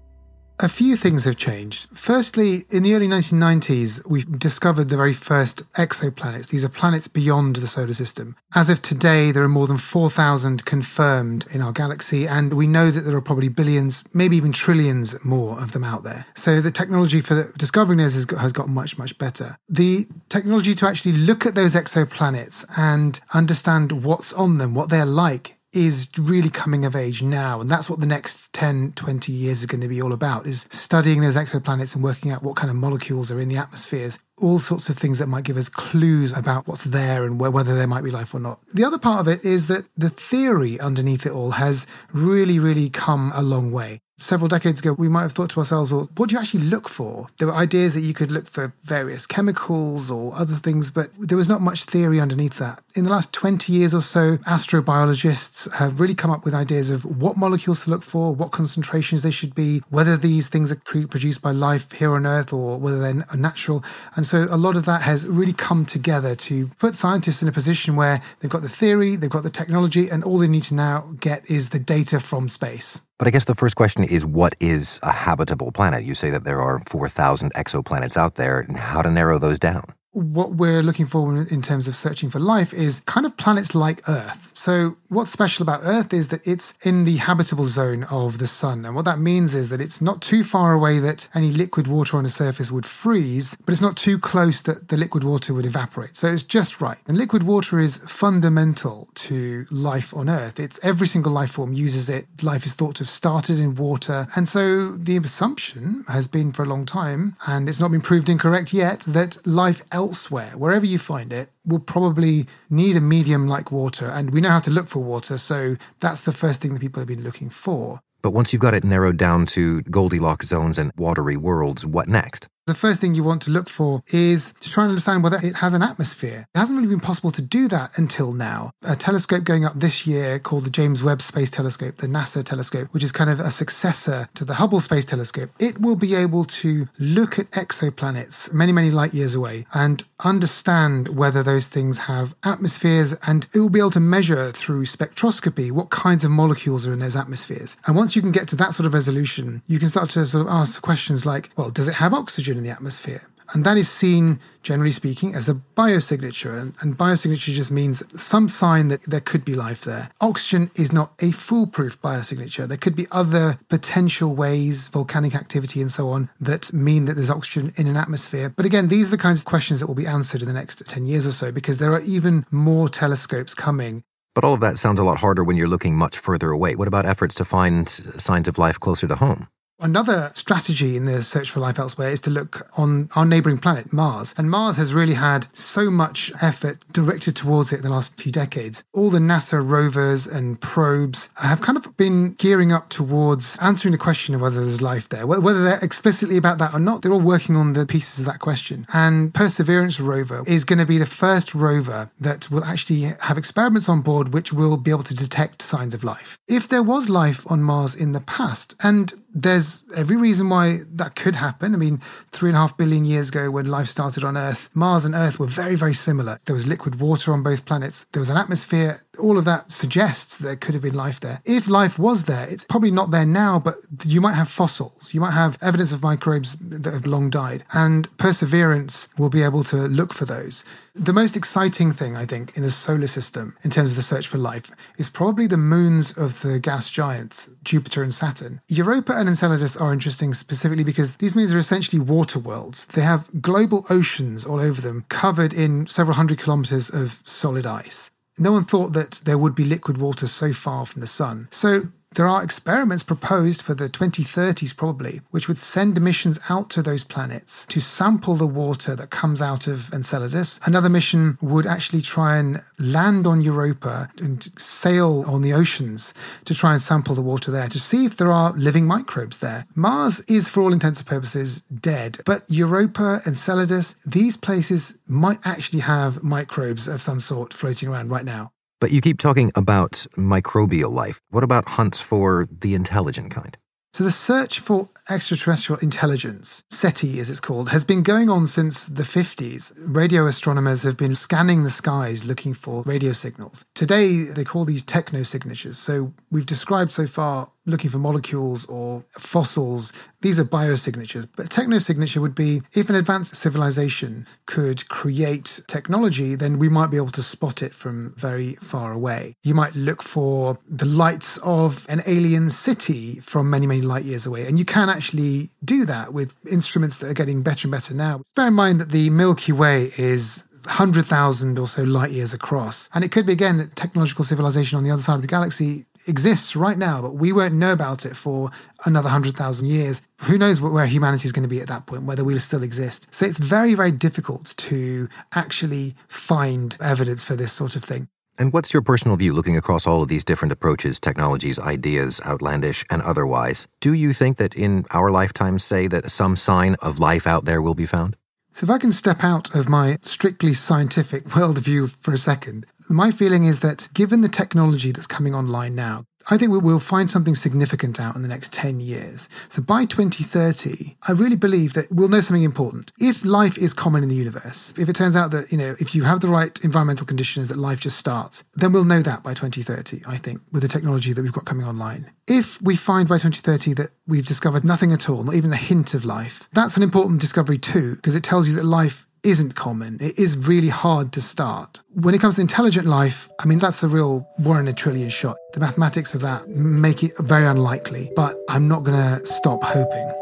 A 0.63 0.69
few 0.69 0.95
things 0.95 1.25
have 1.25 1.37
changed. 1.37 1.89
Firstly, 1.93 2.67
in 2.71 2.85
the 2.85 2.95
early 2.95 3.09
1990s, 3.09 4.07
we 4.07 4.23
discovered 4.23 4.91
the 4.91 4.97
very 4.97 5.13
first 5.13 5.69
exoplanets. 5.73 6.51
These 6.51 6.65
are 6.65 6.69
planets 6.69 7.09
beyond 7.09 7.57
the 7.57 7.67
solar 7.67 7.95
system. 7.95 8.37
As 8.55 8.71
of 8.71 8.81
today, 8.81 9.33
there 9.33 9.43
are 9.43 9.49
more 9.49 9.67
than 9.67 9.77
4,000 9.77 10.65
confirmed 10.65 11.47
in 11.51 11.63
our 11.63 11.73
galaxy, 11.73 12.29
and 12.29 12.55
we 12.55 12.69
know 12.69 12.93
that 12.93 13.01
there 13.01 13.17
are 13.17 13.21
probably 13.21 13.49
billions, 13.49 14.05
maybe 14.15 14.37
even 14.37 14.53
trillions 14.53 15.17
more 15.25 15.61
of 15.61 15.73
them 15.73 15.83
out 15.83 16.05
there. 16.05 16.27
So 16.37 16.61
the 16.61 16.71
technology 16.71 17.21
for 17.21 17.53
discovering 17.59 17.99
those 17.99 18.15
has 18.15 18.25
got, 18.25 18.39
has 18.39 18.53
got 18.53 18.69
much, 18.69 18.97
much 18.97 19.19
better. 19.19 19.57
The 19.69 20.07
technology 20.29 20.77
to 20.77 20.87
actually 20.87 21.15
look 21.15 21.45
at 21.45 21.57
those 21.57 21.75
exoplanets 21.75 22.65
and 22.79 23.21
understand 23.35 24.05
what's 24.05 24.33
on 24.33 24.59
them, 24.59 24.75
what 24.75 24.91
they're 24.91 25.07
like, 25.07 25.59
is 25.73 26.09
really 26.19 26.51
coming 26.51 26.85
of 26.85 26.95
age 26.95 27.23
now 27.23 27.61
and 27.61 27.71
that's 27.71 27.89
what 27.89 28.01
the 28.01 28.07
next 28.07 28.53
10 28.53 28.93
20 28.93 29.33
years 29.33 29.65
are 29.65 29.67
going 29.67 29.81
to 29.81 29.89
be 29.89 30.03
all 30.03 30.13
about 30.13 30.47
is 30.47 30.67
studying 30.71 31.21
those 31.21 31.37
exoplanets 31.37 31.95
and 31.95 32.05
working 32.05 32.31
out 32.31 32.43
what 32.43 32.57
kind 32.57 32.71
of 32.71 32.77
molecules 32.77 33.31
are 33.31 33.41
in 33.41 33.49
the 33.49 33.57
atmospheres. 33.57 34.19
All 34.39 34.59
sorts 34.59 34.89
of 34.89 34.99
things 34.99 35.19
that 35.19 35.29
might 35.29 35.45
give 35.45 35.57
us 35.57 35.69
clues 35.69 36.33
about 36.37 36.67
what's 36.67 36.85
there 36.85 37.25
and 37.25 37.39
whether 37.39 37.77
there 37.77 37.87
might 37.87 38.05
be 38.05 38.11
life 38.11 38.35
or 38.35 38.41
not. 38.41 38.61
The 38.75 38.85
other 38.85 38.99
part 38.99 39.21
of 39.21 39.29
it 39.29 39.45
is 39.45 39.69
that 39.69 39.85
the 39.97 40.11
theory 40.11 40.81
underneath 40.81 41.27
it 41.27 41.33
all 41.33 41.53
has 41.53 41.87
really 42.13 42.59
really 42.59 42.91
come 42.91 43.33
a 43.35 43.43
long 43.43 43.73
way 43.73 44.01
several 44.23 44.49
decades 44.49 44.81
ago, 44.81 44.93
we 44.93 45.09
might 45.09 45.23
have 45.23 45.33
thought 45.33 45.51
to 45.51 45.59
ourselves, 45.59 45.93
well, 45.93 46.09
what 46.17 46.29
do 46.29 46.35
you 46.35 46.41
actually 46.41 46.65
look 46.65 46.89
for? 46.89 47.29
There 47.39 47.49
were 47.49 47.55
ideas 47.55 47.95
that 47.95 48.01
you 48.01 48.15
could 48.15 48.31
look 48.31 48.47
for 48.49 48.73
various 48.85 49.27
chemicals 49.27 50.11
or 50.11 50.35
other 50.35 50.55
things, 50.55 50.91
but 50.91 51.09
there 51.19 51.37
was 51.37 51.49
not 51.49 51.61
much 51.61 51.85
theory 51.85 52.21
underneath 52.21 52.59
that. 52.59 52.83
In 52.95 53.05
the 53.05 53.11
last 53.11 53.33
20 53.33 53.73
years 53.73 53.93
or 53.93 54.03
so, 54.03 54.37
astrobiologists 54.39 55.71
have 55.73 56.01
really 56.01 56.15
come 56.15 56.31
up 56.31 56.45
with 56.45 56.55
ideas 56.55 56.91
of 56.91 57.05
what 57.05 57.37
molecules 57.37 57.85
to 57.85 57.91
look 57.91 58.03
for, 58.03 58.35
what 58.35 58.53
concentrations 58.53 59.23
they 59.23 59.31
should 59.31 59.55
be, 59.55 59.83
whether 59.91 60.17
these 60.17 60.49
things 60.49 60.71
are 60.71 60.77
produced 60.77 61.43
by 61.43 61.51
life 61.51 61.91
here 61.93 62.15
on 62.15 62.27
Earth 62.27 62.53
or 62.53 62.79
whether 62.79 63.01
they're 63.01 63.25
natural. 63.37 63.85
And 64.15 64.25
so 64.25 64.47
a 64.51 64.57
lot 64.57 64.77
of 64.77 64.85
that 64.87 65.03
has 65.03 65.27
really 65.27 65.53
come 65.53 65.85
together 65.85 66.35
to 66.37 66.69
put 66.79 66.95
scientists 66.95 67.43
in 67.43 67.49
a 67.49 67.53
position 67.53 67.97
where 67.97 68.23
they've 68.41 68.51
got 68.51 68.63
the 68.63 68.69
theory, 68.69 69.17
they've 69.17 69.31
got 69.31 69.43
the 69.43 69.51
technology, 69.51 70.09
and 70.09 70.23
all 70.23 70.39
they 70.39 70.49
need 70.49 70.63
to 70.65 70.75
now 70.75 71.13
get 71.19 71.51
is 71.51 71.71
the 71.71 71.79
data 71.79 72.21
from 72.21 72.49
space. 72.49 73.01
But 73.23 73.29
I 73.29 73.31
guess 73.31 73.45
the 73.45 73.55
first 73.55 73.77
question 73.77 74.03
is 74.03 74.27
what 74.27 74.57
is 74.59 74.99
a 75.01 75.13
habitable 75.13 75.71
planet? 75.71 76.03
You 76.03 76.13
say 76.13 76.31
that 76.31 76.43
there 76.43 76.61
are 76.61 76.83
4,000 76.89 77.55
exoplanets 77.55 78.17
out 78.17 78.35
there, 78.35 78.59
and 78.59 78.77
how 78.77 79.01
to 79.01 79.13
narrow 79.13 79.39
those 79.39 79.61
down? 79.61 79.95
What 80.13 80.55
we're 80.55 80.83
looking 80.83 81.07
for 81.07 81.43
in 81.43 81.63
terms 81.63 81.89
of 81.89 81.97
searching 81.97 82.29
for 82.29 82.39
life 82.39 82.75
is 82.75 83.01
kind 83.07 83.25
of 83.25 83.37
planets 83.37 83.75
like 83.75 84.07
Earth. 84.09 84.53
So, 84.55 84.97
what's 85.09 85.33
special 85.33 85.63
about 85.63 85.81
Earth 85.83 86.13
is 86.13 86.29
that 86.29 86.47
it's 86.47 86.75
in 86.83 87.05
the 87.05 87.17
habitable 87.17 87.65
zone 87.65 88.05
of 88.05 88.39
the 88.39 88.47
sun. 88.47 88.85
And 88.85 88.95
what 88.95 89.07
that 89.07 89.19
means 89.19 89.55
is 89.55 89.71
that 89.71 89.81
it's 89.81 90.03
not 90.03 90.21
too 90.21 90.45
far 90.45 90.75
away 90.75 90.99
that 90.99 91.29
any 91.35 91.51
liquid 91.51 91.87
water 91.87 92.19
on 92.19 92.25
the 92.25 92.29
surface 92.29 92.71
would 92.71 92.85
freeze, 92.85 93.57
but 93.65 93.73
it's 93.73 93.81
not 93.81 93.97
too 93.97 94.19
close 94.19 94.63
that 94.63 94.89
the 94.89 94.97
liquid 94.97 95.25
water 95.25 95.55
would 95.55 95.65
evaporate. 95.65 96.17
So, 96.17 96.29
it's 96.29 96.43
just 96.43 96.81
right. 96.81 96.99
And 97.09 97.17
liquid 97.17 97.45
water 97.45 97.79
is 97.79 97.97
fundamental 97.97 99.09
to 99.15 99.67
life 99.71 100.15
on 100.15 100.29
Earth. 100.29 100.61
It's 100.61 100.79
every 100.83 101.07
single 101.07 101.33
life 101.33 101.53
form 101.53 101.73
uses 101.73 102.11
it. 102.11 102.27
Life 102.43 102.67
is 102.67 102.75
thought 102.75 102.97
to 102.97 103.05
have 103.05 103.11
started 103.11 103.59
in 103.59 103.75
water. 103.75 104.27
And 104.37 104.47
so, 104.47 104.93
the 104.93 105.17
assumption 105.17 106.05
has 106.09 106.29
been 106.29 106.53
for 106.53 106.63
a 106.63 106.69
long 106.69 106.85
time, 106.85 107.37
and 107.47 107.69
it's 107.69 107.81
not 107.81 107.91
been 107.91 108.03
proved 108.03 108.29
incorrect 108.29 108.75
yet, 108.75 109.01
that 109.01 109.45
life 109.47 109.83
elsewhere, 110.03 110.53
wherever 110.57 110.85
you 110.85 110.99
find 110.99 111.33
it, 111.33 111.49
will 111.65 111.85
probably 111.95 112.47
need 112.69 112.97
a 112.97 113.01
medium 113.01 113.47
like 113.47 113.71
water. 113.71 114.07
And 114.07 114.31
we 114.35 114.41
know 114.41 114.51
how 114.51 114.61
to 114.61 114.71
look 114.71 114.89
for 114.89 115.03
water. 115.15 115.39
So 115.39 115.77
that's 116.01 116.23
the 116.23 116.33
first 116.33 116.61
thing 116.61 116.73
that 116.73 116.81
people 116.81 117.01
have 117.01 117.13
been 117.15 117.23
looking 117.23 117.51
for. 117.51 118.01
But 118.23 118.33
once 118.33 118.53
you've 118.53 118.63
got 118.63 118.75
it 118.75 118.85
narrowed 118.85 119.17
down 119.17 119.47
to 119.47 119.83
Goldilocks 119.83 120.49
zones 120.49 120.77
and 120.79 120.93
watery 120.97 121.37
worlds, 121.37 121.87
what 121.87 122.09
next? 122.09 122.49
The 122.65 122.75
first 122.77 123.01
thing 123.01 123.17
you 123.17 123.25
want 123.25 123.43
to 123.43 123.51
look 123.51 123.69
for 123.69 124.05
is 124.13 124.55
to 124.61 124.71
try 124.71 124.85
and 124.85 124.91
understand 124.91 125.25
whether 125.25 125.37
it 125.43 125.57
has 125.57 125.75
an 125.75 125.83
atmosphere. 125.83 126.47
It 126.55 126.59
hasn't 126.59 126.77
really 126.77 126.89
been 126.89 127.01
possible 127.01 127.33
to 127.33 127.43
do 127.43 127.67
that 127.67 127.91
until 127.99 128.33
now. 128.33 128.71
A 128.87 128.95
telescope 128.95 129.43
going 129.43 129.65
up 129.65 129.75
this 129.75 130.07
year 130.07 130.39
called 130.39 130.65
the 130.65 130.71
James 130.71 131.03
Webb 131.03 131.23
Space 131.23 131.51
Telescope, 131.51 131.97
the 131.97 132.07
NASA 132.07 132.45
telescope, 132.45 132.87
which 132.93 133.03
is 133.03 133.11
kind 133.11 133.31
of 133.31 133.41
a 133.41 133.51
successor 133.51 134.29
to 134.35 134.45
the 134.45 134.55
Hubble 134.55 134.79
Space 134.79 135.05
Telescope, 135.05 135.51
it 135.59 135.81
will 135.81 135.97
be 135.97 136.15
able 136.15 136.45
to 136.45 136.87
look 137.01 137.37
at 137.37 137.51
exoplanets 137.51 138.53
many, 138.53 138.71
many 138.71 138.93
light 138.93 139.13
years 139.13 139.35
away 139.35 139.67
and 139.75 140.05
understand 140.25 141.09
whether 141.09 141.43
those 141.43 141.67
things 141.67 141.99
have 141.99 142.37
atmospheres 142.45 143.13
and 143.27 143.49
it 143.53 143.59
will 143.59 143.71
be 143.71 143.81
able 143.81 143.91
to 143.91 143.99
measure 143.99 144.53
through 144.53 144.85
spectroscopy 144.85 145.73
what 145.73 145.91
kinds 145.91 146.25
of 146.25 146.31
molecules 146.31 146.87
are 146.87 146.93
in 146.93 147.01
those 147.01 147.17
atmospheres. 147.17 147.77
And 147.89 147.97
once 147.97 148.15
you 148.15 148.23
can 148.23 148.31
get 148.31 148.47
to 148.49 148.57
that 148.57 148.73
sort 148.73 148.87
of 148.87 148.95
resolution, 148.95 149.63
you 149.67 149.81
can 149.81 149.89
start 149.89 150.11
to 150.11 150.25
sort 150.25 150.47
of 150.47 150.53
ask 150.53 150.81
questions 150.81 151.27
like, 151.27 151.51
well, 151.57 151.71
does 151.71 151.89
it 151.89 151.95
have 151.95 152.15
oxygen? 152.15 152.52
In 152.57 152.65
the 152.65 152.71
atmosphere. 152.71 153.23
And 153.55 153.65
that 153.65 153.77
is 153.77 153.89
seen, 153.89 154.41
generally 154.63 154.93
speaking, 154.93 155.35
as 155.35 155.49
a 155.49 155.55
biosignature. 155.55 156.59
And, 156.59 156.75
and, 156.81 156.97
biosignature 156.97 157.53
just 157.53 157.71
means 157.71 158.03
some 158.21 158.49
sign 158.49 158.89
that 158.89 159.03
there 159.03 159.21
could 159.21 159.45
be 159.45 159.55
life 159.55 159.83
there. 159.83 160.11
Oxygen 160.21 160.71
is 160.75 160.93
not 160.93 161.13
a 161.21 161.33
foolproof 161.33 162.01
biosignature. 162.01 162.67
There 162.67 162.79
could 162.79 162.97
be 162.97 163.07
other 163.11 163.59
potential 163.69 164.35
ways, 164.35 164.89
volcanic 164.89 165.35
activity 165.35 165.83
and 165.83 165.91
so 165.91 166.09
on, 166.09 166.31
that 166.41 166.73
mean 166.73 167.05
that 167.07 167.15
there's 167.15 167.31
oxygen 167.31 167.73
in 167.77 167.87
an 167.87 167.97
atmosphere. 167.97 168.53
But 168.57 168.65
again, 168.65 168.89
these 168.89 169.09
are 169.09 169.17
the 169.17 169.23
kinds 169.23 169.41
of 169.41 169.45
questions 169.45 169.81
that 169.81 169.87
will 169.87 169.95
be 169.95 170.07
answered 170.07 170.41
in 170.41 170.49
the 170.49 170.55
next 170.55 170.87
10 170.87 171.05
years 171.05 171.27
or 171.27 171.33
so 171.33 171.53
because 171.53 171.79
there 171.79 171.93
are 171.93 172.03
even 172.03 172.47
more 172.51 172.89
telescopes 172.89 173.55
coming. 173.55 174.03
But 174.35 174.45
all 174.45 174.55
of 174.55 174.61
that 174.61 174.79
sounds 174.79 174.99
a 174.99 175.05
lot 175.05 175.19
harder 175.19 175.45
when 175.45 175.57
you're 175.57 175.69
looking 175.69 175.95
much 175.95 176.17
further 176.17 176.51
away. 176.51 176.75
What 176.75 176.89
about 176.89 177.05
efforts 177.05 177.35
to 177.35 177.45
find 177.45 177.89
signs 177.89 178.49
of 178.49 178.57
life 178.57 178.81
closer 178.81 179.07
to 179.07 179.17
home? 179.17 179.49
Another 179.81 180.31
strategy 180.35 180.97
in 180.97 181.07
the 181.07 181.23
search 181.23 181.51
for 181.51 181.59
life 181.59 181.79
elsewhere 181.79 182.11
is 182.11 182.21
to 182.21 182.31
look 182.31 182.69
on 182.77 183.09
our 183.17 183.27
neighboring 183.27 183.59
planet, 183.59 183.93
Mars. 183.93 184.33
And 184.39 184.49
Mars 184.49 184.77
has 184.77 184.95
really 184.95 185.15
had 185.15 185.49
so 185.53 185.91
much 185.91 186.31
effort 186.41 186.85
directed 186.93 187.35
towards 187.35 187.73
it 187.73 187.77
in 187.77 187.83
the 187.83 187.91
last 187.91 188.17
few 188.21 188.31
decades. 188.31 188.85
All 188.93 189.11
the 189.11 189.19
NASA 189.19 189.61
rovers 189.61 190.25
and 190.25 190.61
probes 190.61 191.31
have 191.37 191.63
kind 191.63 191.77
of 191.77 191.97
been 191.97 192.35
gearing 192.35 192.73
up 192.73 192.91
towards 192.91 193.57
answering 193.61 193.91
the 193.91 193.99
question 193.99 194.37
of 194.37 194.41
whether 194.41 194.61
there's 194.61 194.81
life 194.81 195.09
there. 195.09 195.27
Whether 195.27 195.65
they're 195.65 195.81
explicitly 195.83 196.37
about 196.37 196.59
that 196.59 196.75
or 196.75 196.79
not, 196.79 197.03
they're 197.03 197.13
all 197.13 197.21
working 197.21 197.57
on 197.57 197.73
the 197.73 197.85
pieces 197.85 198.21
of 198.21 198.27
that 198.27 198.39
question. 198.39 198.87
And 198.95 199.35
Perseverance 199.35 199.99
rover 199.99 200.45
is 200.47 200.65
going 200.65 200.79
to 200.79 200.87
be 200.87 200.99
the 200.99 201.07
first 201.07 201.55
rover 201.55 202.11
that 202.21 202.51
will 202.51 202.65
actually 202.65 203.13
have 203.21 203.37
experiments 203.37 203.89
on 203.89 204.03
board 204.03 204.33
which 204.33 204.53
will 204.53 204.77
be 204.77 204.93
able 204.93 205.03
to 205.03 205.15
detect 205.15 205.61
signs 205.61 205.93
of 205.93 206.05
life. 206.05 206.39
If 206.47 206.69
there 206.69 206.83
was 206.85 207.09
life 207.09 207.51
on 207.51 207.63
Mars 207.63 207.97
in 207.97 208.13
the 208.13 208.21
past, 208.21 208.77
and 208.81 209.13
there's 209.35 209.83
every 209.97 210.17
reason 210.17 210.49
why 210.49 210.79
that 210.93 211.15
could 211.15 211.37
happen. 211.37 211.75
I 211.75 211.79
mean, 211.79 211.99
three 212.31 212.51
and 212.51 212.57
a 212.57 212.61
half 212.61 212.77
billion 212.77 213.05
years 213.05 213.29
ago, 213.29 213.51
when 213.51 213.67
life 213.67 213.89
started 213.89 214.25
on 214.25 214.37
Earth, 214.37 214.71
Mars 214.75 215.05
and 215.05 215.15
Earth 215.15 215.39
were 215.39 215.47
very, 215.47 215.75
very 215.75 215.95
similar. 215.95 216.39
There 216.47 216.55
was 216.55 216.67
liquid 216.67 217.01
water 217.01 217.33
on 217.33 217.43
both 217.43 217.65
planets, 217.65 218.07
there 218.13 218.21
was 218.21 218.31
an 218.31 218.37
atmosphere. 218.37 219.03
All 219.19 219.39
of 219.39 219.45
that 219.45 219.71
suggests 219.71 220.39
there 220.39 220.57
could 220.57 220.75
have 220.75 220.83
been 220.83 220.95
life 220.95 221.21
there. 221.21 221.41
If 221.45 221.69
life 221.69 221.99
was 221.99 222.25
there, 222.25 222.47
it's 222.49 222.65
probably 222.65 222.91
not 222.91 223.11
there 223.11 223.27
now, 223.27 223.59
but 223.59 223.75
you 224.05 224.21
might 224.21 224.35
have 224.35 224.49
fossils. 224.49 225.13
You 225.13 225.21
might 225.21 225.33
have 225.33 225.59
evidence 225.61 225.93
of 225.93 226.03
microbes 226.03 226.57
that 226.57 226.93
have 226.93 227.07
long 227.07 227.31
died, 227.31 227.65
and 227.73 228.15
Perseverance 228.17 229.09
will 229.19 229.31
be 229.31 229.43
able 229.43 229.65
to 229.65 229.77
look 229.77 230.13
for 230.13 230.25
those. 230.25 230.65
The 230.95 231.15
most 231.15 231.37
exciting 231.37 231.93
thing, 231.93 232.19
I 232.19 232.27
think, 232.27 232.55
in 232.55 232.63
the 232.63 232.71
solar 232.71 233.07
system 233.07 233.57
in 233.63 233.71
terms 233.71 233.91
of 233.91 233.97
the 233.97 234.03
search 234.03 234.29
for 234.29 234.37
life 234.37 234.71
is 234.99 235.09
probably 235.09 235.47
the 235.47 235.57
moons 235.57 236.13
of 236.19 236.43
the 236.43 236.59
gas 236.59 236.91
giants, 236.91 237.49
Jupiter 237.65 238.03
and 238.03 238.13
Saturn. 238.13 238.61
Europa 238.69 239.15
and 239.15 239.27
Enceladus 239.27 239.75
are 239.75 239.95
interesting 239.95 240.35
specifically 240.35 240.85
because 240.85 241.17
these 241.17 241.35
moons 241.35 241.51
are 241.55 241.59
essentially 241.59 241.99
water 241.99 242.39
worlds. 242.39 242.85
They 242.89 243.01
have 243.01 243.41
global 243.41 243.87
oceans 243.89 244.45
all 244.45 244.61
over 244.61 244.83
them, 244.83 245.07
covered 245.09 245.55
in 245.55 245.87
several 245.87 246.15
hundred 246.15 246.39
kilometers 246.39 246.91
of 246.91 247.23
solid 247.25 247.65
ice. 247.65 248.11
No 248.39 248.53
one 248.53 248.65
thought 248.65 248.93
that 248.93 249.23
there 249.25 249.39
would 249.39 249.55
be 249.55 249.65
liquid 249.65 249.97
water 249.97 250.27
so 250.27 250.53
far 250.53 250.85
from 250.85 251.01
the 251.01 251.07
sun. 251.07 251.49
So 251.51 251.85
there 252.15 252.27
are 252.27 252.43
experiments 252.43 253.03
proposed 253.03 253.63
for 253.63 253.75
the 253.75 253.89
2030s, 253.89 254.77
probably, 254.77 255.21
which 255.31 255.49
would 255.49 255.59
send 255.59 256.01
missions 256.01 256.39
out 256.49 256.71
to 256.71 256.83
those 256.83 257.05
planets 257.05 257.67
to 257.67 257.81
sample 257.81 258.35
the 258.35 258.47
water 258.47 258.95
that 258.97 259.11
comes 259.11 259.41
out 259.41 259.67
of 259.67 259.93
Enceladus. 259.93 260.61
Another 260.65 260.89
mission 260.89 261.39
would 261.41 261.67
actually 261.67 262.03
try 262.03 262.37
and 262.37 262.63
land 262.79 263.27
on 263.27 263.41
Europa 263.41 264.11
and 264.19 264.51
sail 264.59 265.25
on 265.27 265.43
the 265.43 265.53
oceans 265.53 266.13
to 266.45 266.55
try 266.55 266.73
and 266.73 266.83
sample 266.83 267.15
the 267.15 267.23
water 267.23 267.51
there 267.51 267.69
to 267.69 267.81
see 267.81 268.05
if 268.05 268.17
there 268.17 268.33
are 268.33 268.53
living 268.53 268.87
microbes 268.87 269.39
there. 269.39 269.67
Mars 269.75 270.21
is, 270.21 270.49
for 270.49 270.63
all 270.63 270.73
intents 270.73 271.01
and 271.01 271.09
purposes, 271.09 271.63
dead, 271.63 272.21
but 272.27 272.45
Europa, 272.49 273.21
Enceladus, 273.27 273.95
these 274.05 274.37
places 274.37 274.99
might 275.07 275.39
actually 275.45 275.81
have 275.81 276.23
microbes 276.23 276.89
of 276.89 277.03
some 277.03 277.21
sort 277.21 277.55
floating 277.55 277.89
around 277.89 278.11
right 278.11 278.25
now. 278.25 278.53
But 278.83 278.91
you 278.91 279.01
keep 279.01 279.21
talking 279.21 279.53
about 279.55 280.09
microbial 280.17 280.93
life. 280.93 281.21
What 281.31 281.45
about 281.45 281.69
hunts 281.69 282.01
for 282.01 282.49
the 282.51 282.75
intelligent 282.75 283.31
kind? 283.31 283.57
So, 283.95 284.03
the 284.03 284.11
search 284.11 284.59
for 284.59 284.89
extraterrestrial 285.09 285.79
intelligence, 285.79 286.65
SETI 286.73 287.21
as 287.21 287.31
it's 287.31 287.39
called, 287.39 287.69
has 287.69 287.85
been 287.85 288.03
going 288.03 288.29
on 288.29 288.49
since 288.49 288.87
the 288.87 289.05
50s. 289.05 289.73
Radio 289.77 290.27
astronomers 290.27 290.83
have 290.83 290.97
been 290.97 291.15
scanning 291.15 291.63
the 291.63 291.71
skies 291.71 292.25
looking 292.25 292.55
for 292.55 292.83
radio 292.83 293.13
signals. 293.13 293.65
Today, 293.77 294.25
they 294.25 294.43
call 294.43 294.65
these 294.65 294.83
techno 294.83 295.23
signatures. 295.23 295.79
So, 295.79 296.13
we've 296.33 296.45
described 296.45 296.91
so 296.91 297.07
far 297.07 297.52
looking 297.67 297.91
for 297.91 297.99
molecules 297.99 298.67
or 298.67 299.05
fossils. 299.11 299.93
These 300.21 300.39
are 300.41 300.45
biosignatures. 300.45 301.29
But 301.37 301.49
technosignature 301.49 302.21
would 302.21 302.35
be 302.35 302.63
if 302.73 302.89
an 302.89 302.97
advanced 302.97 303.37
civilization 303.37 304.27
could 304.47 304.89
create 304.89 305.61
technology, 305.67 306.35
then 306.35 306.59
we 306.59 306.69
might 306.69 306.91
be 306.91 306.97
able 306.97 307.11
to 307.11 307.23
spot 307.23 307.63
it 307.63 307.75
from 307.75 308.15
very 308.17 308.55
far 308.57 308.93
away. 308.93 309.37
You 309.43 309.55
might 309.55 309.75
look 309.75 310.03
for 310.03 310.59
the 310.69 310.87
lights 310.87 311.39
of 311.39 311.87
an 311.89 312.03
alien 312.07 312.51
city 312.51 313.21
from 313.21 313.51
many, 313.51 313.67
many 313.67 313.83
light 313.83 314.05
years 314.05 314.27
away. 314.27 314.47
And 314.47 314.59
you 314.59 314.65
can 314.65 314.89
actually 314.89 315.51
do 315.65 315.85
that 315.87 316.13
with 316.13 316.35
instruments 316.51 316.99
that 316.99 317.11
are 317.11 317.15
getting 317.15 317.43
better 317.43 317.67
and 317.67 317.73
better 317.73 317.95
now. 317.95 318.23
Bear 318.35 318.49
in 318.49 318.55
mind 318.55 318.81
that 318.81 318.91
the 318.91 319.11
Milky 319.11 319.53
Way 319.53 319.93
is 319.97 320.45
100,000 320.65 321.59
or 321.59 321.67
so 321.67 321.83
light 321.83 322.13
years 322.13 322.33
across. 322.33 322.89
And 322.95 323.05
it 323.05 323.11
could 323.11 323.27
be, 323.27 323.33
again, 323.33 323.59
that 323.59 323.75
technological 323.75 324.25
civilization 324.25 324.79
on 324.79 324.85
the 324.85 324.91
other 324.91 325.03
side 325.03 325.17
of 325.17 325.23
the 325.23 325.27
galaxy 325.27 325.87
exists 326.07 326.57
right 326.57 326.79
now, 326.79 327.01
but 327.03 327.15
we 327.15 327.33
won't 327.33 327.55
know 327.55 327.73
about 327.73 328.05
it 328.05 328.17
for 328.17 328.51
another 328.85 329.07
100,000 329.07 329.67
years. 329.67 330.03
Who 330.23 330.39
knows 330.39 330.61
where 330.61 330.87
humanity 330.87 331.27
is 331.27 331.33
going 331.33 331.45
to 331.45 331.49
be 331.49 331.61
at 331.61 331.69
that 331.69 331.87
point, 331.87 332.05
whether 332.05 332.25
we'll 332.25 332.39
still 332.39 332.63
exist. 332.63 333.07
So 333.11 333.27
it's 333.27 333.39
very, 333.39 333.75
very 333.75 333.93
difficult 333.93 334.55
to 334.59 335.09
actually 335.35 335.95
find 336.09 336.77
evidence 336.81 337.23
for 337.23 337.37
this 337.37 337.53
sort 337.53 337.77
of 337.77 337.85
thing. 337.85 338.09
And 338.39 338.53
what's 338.53 338.73
your 338.73 338.83
personal 338.83 339.17
view 339.17 339.35
looking 339.35 339.59
across 339.59 339.87
all 339.87 340.03
of 340.03 340.09
these 340.09 340.25
different 340.25 340.53
approaches, 340.53 340.99
technologies, 340.99 341.59
ideas, 341.59 342.21
outlandish 342.25 342.85
and 342.91 343.03
otherwise? 343.03 343.69
Do 343.81 343.93
you 343.93 344.15
think 344.15 344.39
that 344.39 344.55
in 344.55 344.87
our 344.91 345.11
lifetime, 345.11 345.59
say, 345.59 345.87
that 345.89 346.11
some 346.11 346.37
sign 346.37 346.77
of 346.77 346.99
life 346.99 347.27
out 347.27 347.45
there 347.45 347.61
will 347.61 347.75
be 347.75 347.87
found? 347.87 348.17
So, 348.55 348.65
if 348.65 348.71
I 348.71 348.79
can 348.79 348.93
step 348.93 349.25
out 349.25 349.55
of 349.55 349.69
my 349.69 349.97
strictly 350.03 350.53
scientific 350.53 351.25
worldview 351.25 351.91
for 351.91 352.13
a 352.13 352.19
second, 352.19 352.67
my 352.89 353.11
feeling 353.11 353.45
is 353.45 353.61
that 353.61 353.89
given 353.95 354.21
the 354.21 354.29
technology 354.29 354.93
that's 354.93 355.07
coming 355.07 355.35
online 355.35 355.75
now, 355.75 356.05
I 356.31 356.39
think 356.39 356.53
we 356.53 356.59
will 356.59 356.79
find 356.79 357.11
something 357.11 357.35
significant 357.35 357.99
out 357.99 358.15
in 358.15 358.23
the 358.23 358.29
next 358.29 358.53
10 358.53 358.81
years. 358.81 359.29
So 359.49 359.61
by 359.61 359.85
2030, 359.85 360.97
I 361.09 361.13
really 361.13 361.37
believe 361.37 361.75
that 361.75 361.91
we'll 361.91 362.09
know 362.09 362.21
something 362.21 362.45
important. 362.45 362.93
If 362.99 363.25
life 363.25 363.59
is 363.59 363.73
common 363.73 364.03
in 364.03 364.09
the 364.09 364.15
universe, 364.15 364.73
if 364.79 364.89
it 364.89 364.97
turns 364.97 365.17
out 365.17 365.31
that, 365.33 365.51
you 365.51 365.59
know, 365.59 365.75
if 365.81 365.95
you 365.95 366.05
have 366.05 366.21
the 366.21 366.29
right 366.29 366.57
environmental 366.63 367.07
conditions 367.07 367.49
that 367.49 367.59
life 367.59 367.81
just 367.81 367.99
starts, 367.99 368.45
then 368.55 368.73
we'll 368.73 368.85
know 368.85 369.03
that 369.03 369.23
by 369.23 369.35
2030, 369.35 370.03
I 370.07 370.17
think, 370.17 370.41
with 370.53 370.63
the 370.63 370.69
technology 370.69 371.13
that 371.13 371.23
we've 371.23 371.33
got 371.33 371.45
coming 371.45 371.67
online. 371.67 372.11
If 372.29 372.63
we 372.63 372.77
find 372.77 373.09
by 373.09 373.17
2030 373.17 373.75
that 373.75 373.91
we've 374.07 374.27
discovered 374.27 374.65
nothing 374.65 374.93
at 374.93 375.09
all, 375.09 375.25
not 375.25 375.35
even 375.35 375.53
a 375.53 375.57
hint 375.57 375.95
of 375.95 376.05
life, 376.05 376.49
that's 376.53 376.77
an 376.77 376.83
important 376.83 377.21
discovery 377.21 377.59
too, 377.59 377.97
because 377.97 378.15
it 378.15 378.23
tells 378.23 378.49
you 378.49 378.55
that 378.57 378.65
life 378.65 379.07
isn't 379.23 379.55
common. 379.55 379.99
It 380.01 380.19
is 380.19 380.37
really 380.37 380.69
hard 380.69 381.13
to 381.13 381.23
start. 381.23 381.81
When 381.95 382.15
it 382.15 382.21
comes 382.21 382.37
to 382.37 382.41
intelligent 382.41 382.87
life, 382.87 383.29
I 383.39 383.47
mean, 383.47 383.59
that's 383.59 383.83
a 383.83 383.89
real 383.89 384.27
one 384.37 384.59
in 384.59 384.69
a 384.69 384.73
trillion 384.73 385.11
shot. 385.11 385.37
The 385.55 385.61
mathematics 385.61 386.15
of 386.15 386.23
that 386.23 386.49
make 386.49 387.03
it 387.03 387.13
very 387.19 387.47
unlikely, 387.47 388.11
but 388.17 388.37
I'm 388.49 388.67
not 388.69 388.83
going 388.83 388.99
to 388.99 389.25
stop 389.25 389.63
hoping. 389.63 390.13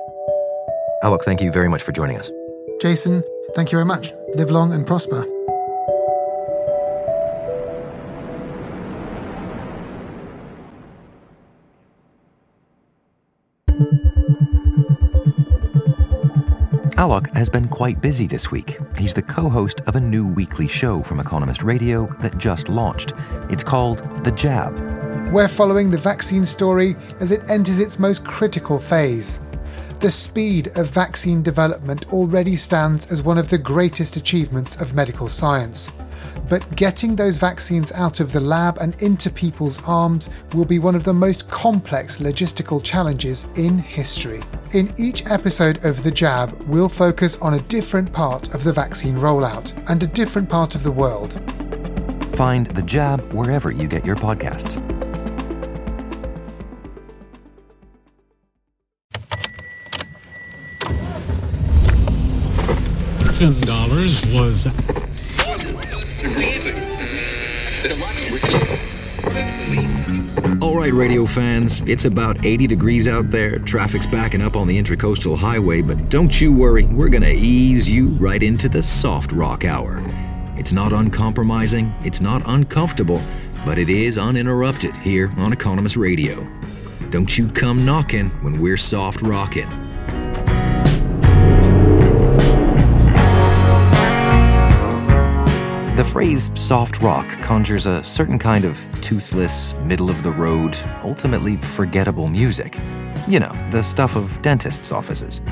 Alok, 1.02 1.22
thank 1.22 1.40
you 1.40 1.50
very 1.50 1.68
much 1.68 1.82
for 1.82 1.92
joining 1.92 2.18
us. 2.18 2.30
Jason, 2.80 3.22
thank 3.54 3.72
you 3.72 3.76
very 3.76 3.86
much. 3.86 4.12
Live 4.34 4.50
long 4.50 4.72
and 4.72 4.86
prosper. 4.86 5.24
Alok 17.00 17.34
has 17.34 17.48
been 17.48 17.66
quite 17.66 18.02
busy 18.02 18.26
this 18.26 18.50
week. 18.50 18.78
He's 18.98 19.14
the 19.14 19.22
co 19.22 19.48
host 19.48 19.80
of 19.86 19.96
a 19.96 20.00
new 20.00 20.26
weekly 20.26 20.68
show 20.68 21.02
from 21.02 21.18
Economist 21.18 21.62
Radio 21.62 22.14
that 22.20 22.36
just 22.36 22.68
launched. 22.68 23.14
It's 23.48 23.64
called 23.64 24.00
The 24.22 24.30
Jab. 24.32 24.78
We're 25.32 25.48
following 25.48 25.90
the 25.90 25.96
vaccine 25.96 26.44
story 26.44 26.96
as 27.18 27.30
it 27.30 27.40
enters 27.48 27.78
its 27.78 27.98
most 27.98 28.22
critical 28.26 28.78
phase. 28.78 29.38
The 30.00 30.10
speed 30.10 30.76
of 30.76 30.90
vaccine 30.90 31.42
development 31.42 32.12
already 32.12 32.54
stands 32.54 33.10
as 33.10 33.22
one 33.22 33.38
of 33.38 33.48
the 33.48 33.56
greatest 33.56 34.16
achievements 34.16 34.78
of 34.78 34.92
medical 34.92 35.30
science. 35.30 35.90
But 36.50 36.74
getting 36.74 37.14
those 37.14 37.38
vaccines 37.38 37.92
out 37.92 38.18
of 38.18 38.32
the 38.32 38.40
lab 38.40 38.78
and 38.78 39.00
into 39.00 39.30
people's 39.30 39.80
arms 39.84 40.28
will 40.52 40.64
be 40.64 40.80
one 40.80 40.96
of 40.96 41.04
the 41.04 41.14
most 41.14 41.48
complex 41.48 42.18
logistical 42.18 42.82
challenges 42.82 43.46
in 43.54 43.78
history. 43.78 44.42
In 44.74 44.92
each 44.98 45.24
episode 45.26 45.84
of 45.84 46.02
The 46.02 46.10
Jab, 46.10 46.60
we'll 46.64 46.88
focus 46.88 47.36
on 47.36 47.54
a 47.54 47.60
different 47.62 48.12
part 48.12 48.52
of 48.52 48.64
the 48.64 48.72
vaccine 48.72 49.16
rollout 49.16 49.72
and 49.88 50.02
a 50.02 50.08
different 50.08 50.50
part 50.50 50.74
of 50.74 50.82
the 50.82 50.90
world. 50.90 51.34
Find 52.34 52.66
The 52.66 52.82
Jab 52.82 53.32
wherever 53.32 53.70
you 53.70 53.86
get 53.86 54.04
your 54.04 54.16
podcasts. 54.16 54.84
dollars 63.62 64.26
was 64.34 64.99
All 70.60 70.76
right, 70.76 70.92
radio 70.92 71.24
fans, 71.24 71.80
it's 71.86 72.04
about 72.04 72.44
80 72.44 72.66
degrees 72.66 73.08
out 73.08 73.30
there. 73.30 73.58
Traffic's 73.58 74.06
backing 74.06 74.42
up 74.42 74.56
on 74.56 74.66
the 74.66 74.78
Intracoastal 74.78 75.38
Highway, 75.38 75.80
but 75.80 76.10
don't 76.10 76.38
you 76.38 76.54
worry, 76.54 76.84
we're 76.84 77.08
going 77.08 77.22
to 77.22 77.32
ease 77.32 77.88
you 77.88 78.08
right 78.10 78.42
into 78.42 78.68
the 78.68 78.82
soft 78.82 79.32
rock 79.32 79.64
hour. 79.64 79.96
It's 80.58 80.72
not 80.72 80.92
uncompromising, 80.92 81.94
it's 82.04 82.20
not 82.20 82.42
uncomfortable, 82.44 83.22
but 83.64 83.78
it 83.78 83.88
is 83.88 84.18
uninterrupted 84.18 84.94
here 84.98 85.32
on 85.38 85.52
Economist 85.52 85.96
Radio. 85.96 86.46
Don't 87.08 87.38
you 87.38 87.48
come 87.48 87.86
knocking 87.86 88.28
when 88.42 88.60
we're 88.60 88.76
soft 88.76 89.22
rocking. 89.22 89.89
The 96.00 96.06
phrase 96.06 96.50
soft 96.54 97.02
rock 97.02 97.28
conjures 97.40 97.84
a 97.84 98.02
certain 98.02 98.38
kind 98.38 98.64
of 98.64 98.80
toothless, 99.02 99.74
middle 99.84 100.08
of 100.08 100.22
the 100.22 100.30
road, 100.30 100.74
ultimately 101.04 101.58
forgettable 101.58 102.26
music. 102.26 102.78
You 103.28 103.38
know, 103.38 103.52
the 103.70 103.82
stuff 103.82 104.16
of 104.16 104.40
dentists' 104.40 104.92
offices. 104.92 105.42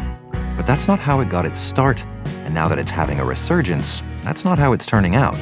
But 0.56 0.66
that's 0.66 0.88
not 0.88 1.00
how 1.00 1.20
it 1.20 1.28
got 1.28 1.44
its 1.44 1.58
start, 1.58 2.02
and 2.46 2.54
now 2.54 2.66
that 2.66 2.78
it's 2.78 2.90
having 2.90 3.20
a 3.20 3.26
resurgence, 3.26 4.02
that's 4.22 4.42
not 4.42 4.58
how 4.58 4.72
it's 4.72 4.86
turning 4.86 5.16
out. 5.16 5.36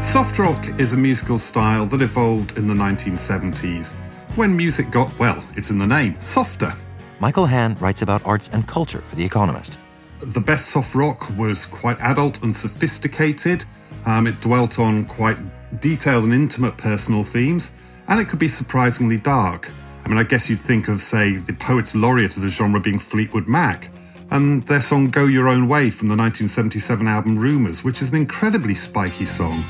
Soft 0.00 0.38
rock 0.38 0.64
is 0.78 0.92
a 0.92 0.96
musical 0.96 1.36
style 1.36 1.84
that 1.86 2.00
evolved 2.00 2.56
in 2.56 2.68
the 2.68 2.74
1970s 2.74 3.96
when 4.36 4.56
music 4.56 4.88
got, 4.92 5.18
well, 5.18 5.42
it's 5.56 5.70
in 5.70 5.78
the 5.78 5.86
name, 5.86 6.16
softer. 6.20 6.72
Michael 7.18 7.46
Hann 7.46 7.74
writes 7.80 8.02
about 8.02 8.24
arts 8.24 8.48
and 8.52 8.68
culture 8.68 9.02
for 9.04 9.16
The 9.16 9.24
Economist. 9.24 9.78
The 10.20 10.40
best 10.40 10.68
soft 10.68 10.94
rock 10.94 11.28
was 11.36 11.66
quite 11.66 12.00
adult 12.00 12.44
and 12.44 12.54
sophisticated. 12.54 13.64
Um, 14.06 14.28
it 14.28 14.40
dwelt 14.40 14.78
on 14.78 15.04
quite 15.04 15.36
detailed 15.80 16.24
and 16.24 16.32
intimate 16.32 16.78
personal 16.78 17.24
themes, 17.24 17.74
and 18.06 18.20
it 18.20 18.28
could 18.28 18.38
be 18.38 18.48
surprisingly 18.48 19.16
dark. 19.16 19.70
I 20.04 20.08
mean, 20.08 20.18
I 20.18 20.22
guess 20.22 20.48
you'd 20.48 20.60
think 20.60 20.86
of, 20.86 21.00
say, 21.00 21.36
the 21.36 21.52
poets 21.52 21.94
laureate 21.96 22.36
of 22.36 22.42
the 22.42 22.48
genre 22.48 22.80
being 22.80 23.00
Fleetwood 23.00 23.48
Mac, 23.48 23.90
and 24.30 24.64
their 24.68 24.78
song 24.78 25.10
Go 25.10 25.26
Your 25.26 25.48
Own 25.48 25.68
Way 25.68 25.90
from 25.90 26.06
the 26.06 26.16
1977 26.16 27.08
album 27.08 27.36
Rumours, 27.36 27.82
which 27.82 28.00
is 28.00 28.12
an 28.12 28.16
incredibly 28.16 28.76
spiky 28.76 29.24
song. 29.24 29.64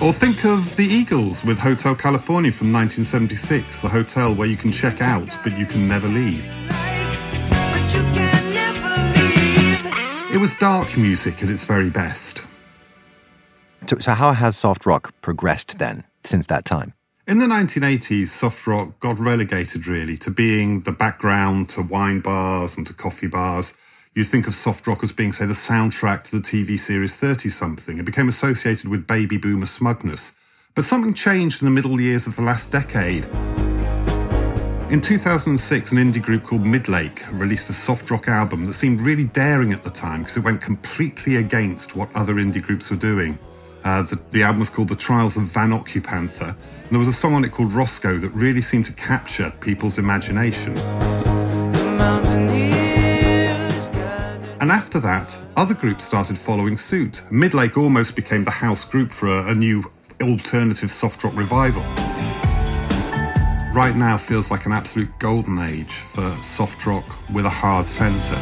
Or 0.00 0.12
think 0.12 0.44
of 0.44 0.74
the 0.76 0.84
Eagles 0.84 1.44
with 1.44 1.58
Hotel 1.58 1.94
California 1.94 2.50
from 2.50 2.72
1976, 2.72 3.82
the 3.82 3.88
hotel 3.88 4.34
where 4.34 4.48
you 4.48 4.56
can 4.56 4.72
check 4.72 5.00
out 5.02 5.28
but 5.44 5.56
you 5.56 5.66
can 5.66 5.86
never 5.86 6.08
leave. 6.08 6.50
It 10.32 10.38
was 10.40 10.56
dark 10.58 10.96
music 10.96 11.42
at 11.42 11.50
its 11.50 11.64
very 11.64 11.90
best. 11.90 12.46
So, 13.86 13.98
so 13.98 14.14
how 14.14 14.32
has 14.32 14.56
soft 14.56 14.86
rock 14.86 15.12
progressed 15.20 15.78
then 15.78 16.04
since 16.24 16.46
that 16.46 16.64
time? 16.64 16.94
In 17.26 17.38
the 17.38 17.46
1980s, 17.46 18.28
soft 18.28 18.66
rock 18.66 18.98
got 18.98 19.18
relegated 19.18 19.86
really 19.86 20.16
to 20.18 20.30
being 20.30 20.80
the 20.82 20.92
background 20.92 21.68
to 21.70 21.82
wine 21.82 22.20
bars 22.20 22.76
and 22.76 22.86
to 22.86 22.94
coffee 22.94 23.26
bars. 23.26 23.76
You 24.14 24.24
think 24.24 24.46
of 24.46 24.54
soft 24.54 24.86
rock 24.86 25.04
as 25.04 25.12
being, 25.12 25.32
say, 25.32 25.46
the 25.46 25.52
soundtrack 25.52 26.24
to 26.24 26.36
the 26.36 26.42
TV 26.42 26.78
series 26.78 27.16
30 27.16 27.48
something. 27.48 27.98
It 27.98 28.04
became 28.04 28.28
associated 28.28 28.88
with 28.88 29.06
baby 29.06 29.36
boomer 29.36 29.66
smugness. 29.66 30.34
But 30.74 30.84
something 30.84 31.14
changed 31.14 31.62
in 31.62 31.66
the 31.66 31.72
middle 31.72 32.00
years 32.00 32.26
of 32.26 32.36
the 32.36 32.42
last 32.42 32.72
decade. 32.72 33.26
In 34.92 35.00
2006, 35.00 35.92
an 35.92 35.96
indie 35.96 36.20
group 36.20 36.44
called 36.44 36.64
Midlake 36.64 37.26
released 37.32 37.70
a 37.70 37.72
soft 37.72 38.10
rock 38.10 38.28
album 38.28 38.66
that 38.66 38.74
seemed 38.74 39.00
really 39.00 39.24
daring 39.24 39.72
at 39.72 39.82
the 39.82 39.88
time 39.88 40.20
because 40.20 40.36
it 40.36 40.44
went 40.44 40.60
completely 40.60 41.36
against 41.36 41.96
what 41.96 42.14
other 42.14 42.34
indie 42.34 42.62
groups 42.62 42.90
were 42.90 42.98
doing. 42.98 43.38
Uh, 43.84 44.02
the, 44.02 44.20
the, 44.32 44.42
album 44.42 44.60
was 44.60 44.68
called 44.68 44.88
The 44.88 44.94
Trials 44.94 45.38
of 45.38 45.44
Van 45.44 45.70
Occupanther, 45.70 46.48
and 46.50 46.90
there 46.90 46.98
was 46.98 47.08
a 47.08 47.12
song 47.14 47.32
on 47.32 47.42
it 47.42 47.52
called 47.52 47.72
Roscoe 47.72 48.18
that 48.18 48.28
really 48.32 48.60
seemed 48.60 48.84
to 48.84 48.92
capture 48.92 49.50
people's 49.60 49.96
imagination. 49.96 50.76
And 54.60 54.70
after 54.70 55.00
that, 55.00 55.40
other 55.56 55.72
groups 55.72 56.04
started 56.04 56.36
following 56.36 56.76
suit. 56.76 57.22
Midlake 57.30 57.78
almost 57.78 58.14
became 58.14 58.44
the 58.44 58.50
house 58.50 58.84
group 58.84 59.10
for 59.10 59.28
a, 59.28 59.52
a 59.52 59.54
new 59.54 59.90
alternative 60.20 60.90
soft 60.90 61.24
rock 61.24 61.34
revival. 61.34 62.11
Right 63.72 63.96
now 63.96 64.18
feels 64.18 64.50
like 64.50 64.66
an 64.66 64.72
absolute 64.72 65.08
golden 65.18 65.58
age 65.58 65.94
for 65.94 66.36
soft 66.42 66.84
rock 66.84 67.06
with 67.32 67.46
a 67.46 67.50
hard 67.50 67.88
centre. 67.88 68.36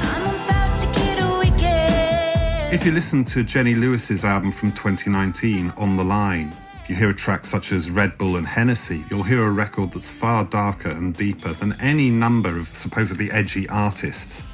If 2.74 2.84
you 2.84 2.90
listen 2.90 3.24
to 3.26 3.44
Jenny 3.44 3.74
Lewis's 3.74 4.24
album 4.24 4.50
from 4.50 4.72
2019, 4.72 5.72
On 5.76 5.94
the 5.94 6.02
Line, 6.02 6.52
if 6.82 6.90
you 6.90 6.96
hear 6.96 7.10
a 7.10 7.14
track 7.14 7.46
such 7.46 7.70
as 7.70 7.92
Red 7.92 8.18
Bull 8.18 8.38
and 8.38 8.46
Hennessy, 8.46 9.04
you'll 9.08 9.22
hear 9.22 9.44
a 9.46 9.50
record 9.52 9.92
that's 9.92 10.10
far 10.10 10.44
darker 10.46 10.90
and 10.90 11.14
deeper 11.14 11.52
than 11.52 11.80
any 11.80 12.10
number 12.10 12.58
of 12.58 12.66
supposedly 12.66 13.30
edgy 13.30 13.68
artists. 13.68 14.44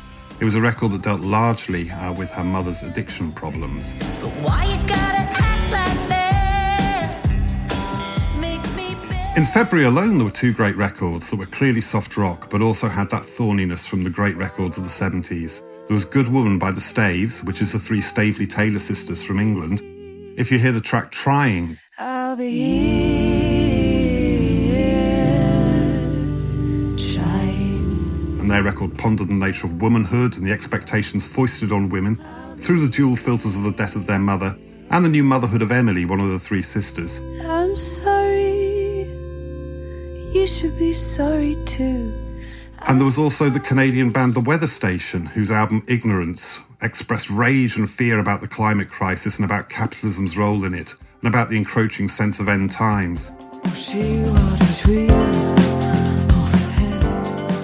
It 0.41 0.45
was 0.45 0.57
a 0.57 0.61
record 0.61 0.93
that 0.93 1.03
dealt 1.03 1.23
largely 1.23 1.91
uh, 1.91 2.13
with 2.13 2.31
her 2.33 2.45
mother's 2.45 2.83
addiction 2.83 3.33
problems. 3.33 3.95
In 9.37 9.45
February 9.45 9.87
alone, 9.87 10.17
there 10.17 10.25
were 10.25 10.31
two 10.31 10.55
great 10.55 10.77
records 10.77 11.29
that 11.29 11.37
were 11.37 11.45
clearly 11.45 11.83
soft 11.83 12.17
rock, 12.17 12.49
but 12.49 12.63
also 12.63 12.89
had 12.89 13.11
that 13.11 13.23
thorniness 13.23 13.87
from 13.87 14.03
the 14.03 14.09
great 14.09 14.35
records 14.35 14.79
of 14.79 14.85
the 14.85 14.89
70s. 14.89 15.61
There 15.61 15.95
was 15.95 16.07
Good 16.07 16.29
Woman 16.29 16.59
by 16.59 16.71
the 16.71 16.81
Staves, 16.81 17.45
which 17.45 17.61
is 17.61 17.73
the 17.73 17.79
three 17.79 18.01
Staveley 18.01 18.47
Taylor 18.47 18.79
sisters 18.79 19.23
from 19.23 19.39
England. 19.39 19.83
If 20.39 20.51
you 20.51 20.59
hear 20.59 20.73
the 20.73 20.81
track 20.81 21.13
Trying, 21.13 21.79
I'll 21.99 22.35
be 22.35 22.51
here, 22.51 23.13
trying. 26.97 28.39
And 28.41 28.51
their 28.51 28.63
record 28.63 28.97
pondered 28.97 29.29
the 29.29 29.35
nature 29.35 29.67
of 29.67 29.83
womanhood 29.83 30.39
and 30.39 30.47
the 30.47 30.53
expectations 30.53 31.31
foisted 31.31 31.73
on 31.73 31.91
women 31.91 32.17
through 32.57 32.81
the 32.81 32.89
dual 32.89 33.17
filters 33.17 33.55
of 33.55 33.65
the 33.65 33.73
death 33.73 33.97
of 33.97 34.07
their 34.07 34.19
mother 34.19 34.57
and 34.89 35.05
the 35.05 35.11
new 35.11 35.23
motherhood 35.23 35.61
of 35.61 35.71
Emily, 35.71 36.07
one 36.07 36.21
of 36.21 36.31
the 36.31 36.39
three 36.39 36.63
sisters. 36.63 37.19
I'm 37.43 37.77
sorry. 37.77 38.16
You 40.33 40.47
should 40.47 40.79
be 40.79 40.93
sorry 40.93 41.57
too. 41.65 42.15
And 42.87 43.01
there 43.01 43.05
was 43.05 43.19
also 43.19 43.49
the 43.49 43.61
Canadian 43.61 44.11
band 44.11 44.35
The 44.35 44.41
Weather 44.41 44.67
Station, 44.67 45.27
whose 45.27 45.51
album 45.51 45.83
Ignorance 45.89 46.61
expressed 46.83 47.31
rage 47.31 47.77
and 47.77 47.89
fear 47.89 48.19
about 48.19 48.41
the 48.41 48.49
climate 48.49 48.89
crisis 48.89 49.37
and 49.37 49.45
about 49.45 49.69
capitalism's 49.69 50.37
role 50.37 50.65
in 50.65 50.75
it, 50.75 50.95
and 51.21 51.29
about 51.29 51.49
the 51.49 51.57
encroaching 51.57 52.07
sense 52.07 52.39
of 52.39 52.49
end 52.49 52.71
times. 52.71 53.33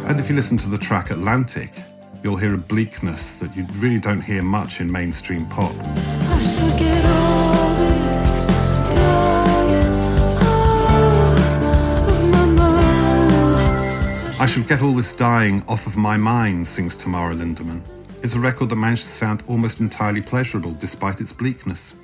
And 0.09 0.19
if 0.19 0.29
you 0.29 0.35
listen 0.35 0.59
to 0.59 0.69
the 0.69 0.79
track 0.79 1.11
Atlantic, 1.11 1.75
you'll 2.25 2.37
hear 2.37 2.55
a 2.55 2.59
bleakness 2.59 3.39
that 3.39 3.55
you 3.57 3.67
really 3.77 4.01
don't 4.01 4.23
hear 4.23 4.43
much 4.43 4.81
in 4.81 4.91
mainstream 4.91 5.47
pop. 5.47 5.75
I 14.43 14.47
should 14.47 14.67
get 14.67 14.83
all 14.83 14.93
this 14.93 15.15
dying 15.15 15.63
off 15.69 15.87
of 15.87 15.97
my 15.97 16.17
mind, 16.17 16.67
sings 16.67 16.97
Tamara 16.97 17.33
Lindemann. 17.33 17.81
It's 18.25 18.35
a 18.35 18.41
record 18.41 18.71
that 18.71 18.77
managed 18.77 19.03
to 19.03 19.09
sound 19.09 19.45
almost 19.47 19.79
entirely 19.79 20.21
pleasurable 20.21 20.73
despite 20.73 21.21
its 21.21 21.31
bleakness. 21.31 21.95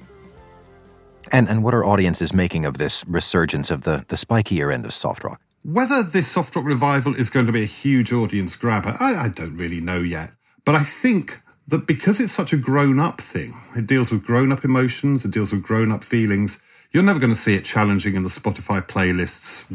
And 1.33 1.49
and 1.49 1.65
what 1.65 1.75
are 1.75 1.85
audiences 1.85 2.33
making 2.33 2.65
of 2.65 2.79
this 2.79 3.05
resurgence 3.09 3.73
of 3.73 3.83
the, 3.83 4.05
the 4.07 4.15
spikier 4.15 4.73
end 4.73 4.85
of 4.85 4.93
soft 4.93 5.25
rock? 5.25 5.41
Whether 5.65 6.05
this 6.05 6.29
soft 6.29 6.55
rock 6.55 6.65
revival 6.65 7.13
is 7.17 7.29
going 7.29 7.47
to 7.47 7.53
be 7.53 7.63
a 7.63 7.73
huge 7.83 8.13
audience 8.13 8.55
grabber, 8.55 8.97
I, 9.01 9.17
I 9.17 9.29
don't 9.31 9.57
really 9.57 9.81
know 9.81 9.99
yet. 9.99 10.31
But 10.65 10.77
I 10.77 10.85
think 10.85 11.43
that 11.67 11.89
because 11.89 12.21
it's 12.21 12.33
such 12.33 12.53
a 12.53 12.57
grown 12.57 13.01
up 13.01 13.21
thing, 13.21 13.55
it 13.77 13.89
deals 13.89 14.13
with 14.13 14.25
grown 14.25 14.53
up 14.53 14.65
emotions, 14.65 15.25
it 15.25 15.33
deals 15.33 15.51
with 15.51 15.65
grown 15.65 15.91
up 15.91 16.05
feelings, 16.05 16.63
you're 16.93 17.03
never 17.03 17.19
going 17.19 17.33
to 17.33 17.39
see 17.39 17.57
it 17.57 17.65
challenging 17.65 18.15
in 18.15 18.23
the 18.23 18.29
Spotify 18.29 18.81
playlists 18.81 19.67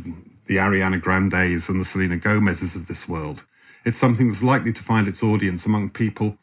the 0.45 0.57
Ariana 0.57 0.99
Grandes 0.99 1.69
and 1.69 1.79
the 1.79 1.85
Selena 1.85 2.17
Gomez's 2.17 2.75
of 2.75 2.87
this 2.87 3.07
world. 3.07 3.45
It's 3.85 3.97
something 3.97 4.27
that's 4.27 4.43
likely 4.43 4.73
to 4.73 4.83
find 4.83 5.07
its 5.07 5.23
audience 5.23 5.65
among 5.65 5.89
people 5.89 6.37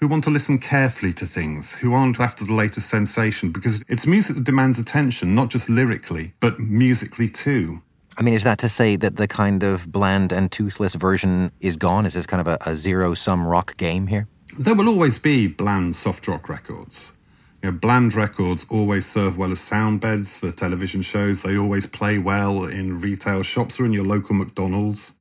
who 0.00 0.08
want 0.08 0.24
to 0.24 0.30
listen 0.30 0.58
carefully 0.58 1.12
to 1.12 1.26
things, 1.26 1.74
who 1.74 1.92
aren't 1.92 2.20
after 2.20 2.44
the 2.44 2.54
latest 2.54 2.88
sensation, 2.88 3.50
because 3.50 3.82
it's 3.88 4.06
music 4.06 4.36
that 4.36 4.44
demands 4.44 4.78
attention, 4.78 5.34
not 5.34 5.50
just 5.50 5.68
lyrically, 5.68 6.32
but 6.40 6.58
musically 6.58 7.28
too. 7.28 7.82
I 8.16 8.22
mean, 8.22 8.34
is 8.34 8.44
that 8.44 8.58
to 8.60 8.68
say 8.68 8.96
that 8.96 9.16
the 9.16 9.28
kind 9.28 9.62
of 9.62 9.90
bland 9.90 10.32
and 10.32 10.50
toothless 10.50 10.94
version 10.94 11.52
is 11.60 11.76
gone? 11.76 12.06
Is 12.06 12.14
this 12.14 12.26
kind 12.26 12.40
of 12.40 12.48
a, 12.48 12.58
a 12.66 12.76
zero 12.76 13.14
sum 13.14 13.46
rock 13.46 13.76
game 13.76 14.06
here? 14.06 14.28
There 14.58 14.74
will 14.74 14.88
always 14.88 15.18
be 15.18 15.46
bland 15.46 15.94
soft 15.94 16.26
rock 16.26 16.48
records. 16.48 17.12
You 17.62 17.72
know, 17.72 17.78
bland 17.78 18.14
records 18.14 18.66
always 18.70 19.04
serve 19.04 19.36
well 19.36 19.50
as 19.50 19.60
sound 19.60 20.00
beds 20.00 20.38
for 20.38 20.52
television 20.52 21.02
shows. 21.02 21.42
They 21.42 21.56
always 21.56 21.86
play 21.86 22.18
well 22.18 22.64
in 22.64 23.00
retail 23.00 23.42
shops 23.42 23.80
or 23.80 23.84
in 23.84 23.92
your 23.92 24.04
local 24.04 24.36
McDonald's. 24.36 25.14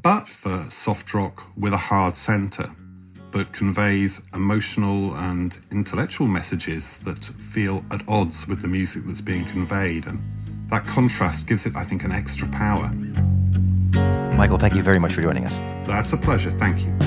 But 0.00 0.28
for 0.28 0.66
soft 0.68 1.12
rock 1.14 1.42
with 1.56 1.72
a 1.72 1.78
hard 1.78 2.14
centre, 2.14 2.70
but 3.32 3.52
conveys 3.52 4.22
emotional 4.32 5.14
and 5.16 5.58
intellectual 5.72 6.28
messages 6.28 7.00
that 7.00 7.24
feel 7.24 7.84
at 7.90 8.08
odds 8.08 8.46
with 8.46 8.62
the 8.62 8.68
music 8.68 9.02
that's 9.06 9.20
being 9.20 9.44
conveyed. 9.44 10.06
And 10.06 10.22
that 10.68 10.86
contrast 10.86 11.48
gives 11.48 11.66
it, 11.66 11.74
I 11.74 11.82
think, 11.82 12.04
an 12.04 12.12
extra 12.12 12.46
power. 12.48 12.92
Michael, 14.36 14.58
thank 14.58 14.74
you 14.74 14.82
very 14.82 15.00
much 15.00 15.14
for 15.14 15.22
joining 15.22 15.44
us. 15.44 15.58
That's 15.88 16.12
a 16.12 16.16
pleasure. 16.16 16.50
Thank 16.50 16.84
you. 16.84 17.03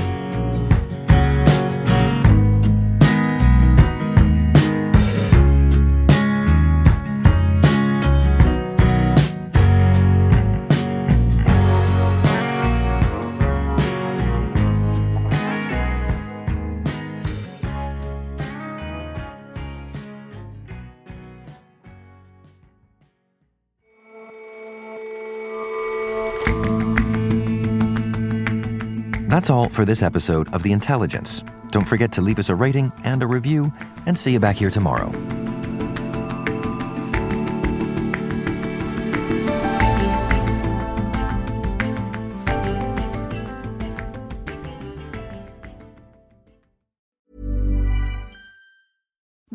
That's 29.47 29.55
all 29.55 29.69
for 29.69 29.85
this 29.85 30.03
episode 30.03 30.53
of 30.53 30.61
The 30.61 30.73
Intelligence. 30.73 31.41
Don't 31.69 31.87
forget 31.87 32.11
to 32.11 32.21
leave 32.21 32.37
us 32.37 32.49
a 32.49 32.55
rating 32.55 32.91
and 33.05 33.23
a 33.23 33.27
review, 33.27 33.71
and 34.05 34.19
see 34.19 34.33
you 34.33 34.41
back 34.41 34.57
here 34.57 34.69
tomorrow. 34.69 35.09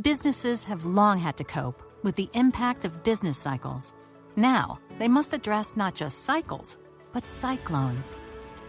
Businesses 0.00 0.64
have 0.64 0.86
long 0.86 1.18
had 1.18 1.36
to 1.36 1.44
cope 1.44 1.82
with 2.02 2.16
the 2.16 2.30
impact 2.32 2.86
of 2.86 3.02
business 3.02 3.36
cycles. 3.36 3.92
Now, 4.36 4.78
they 4.98 5.08
must 5.08 5.34
address 5.34 5.76
not 5.76 5.94
just 5.94 6.24
cycles, 6.24 6.78
but 7.12 7.26
cyclones 7.26 8.14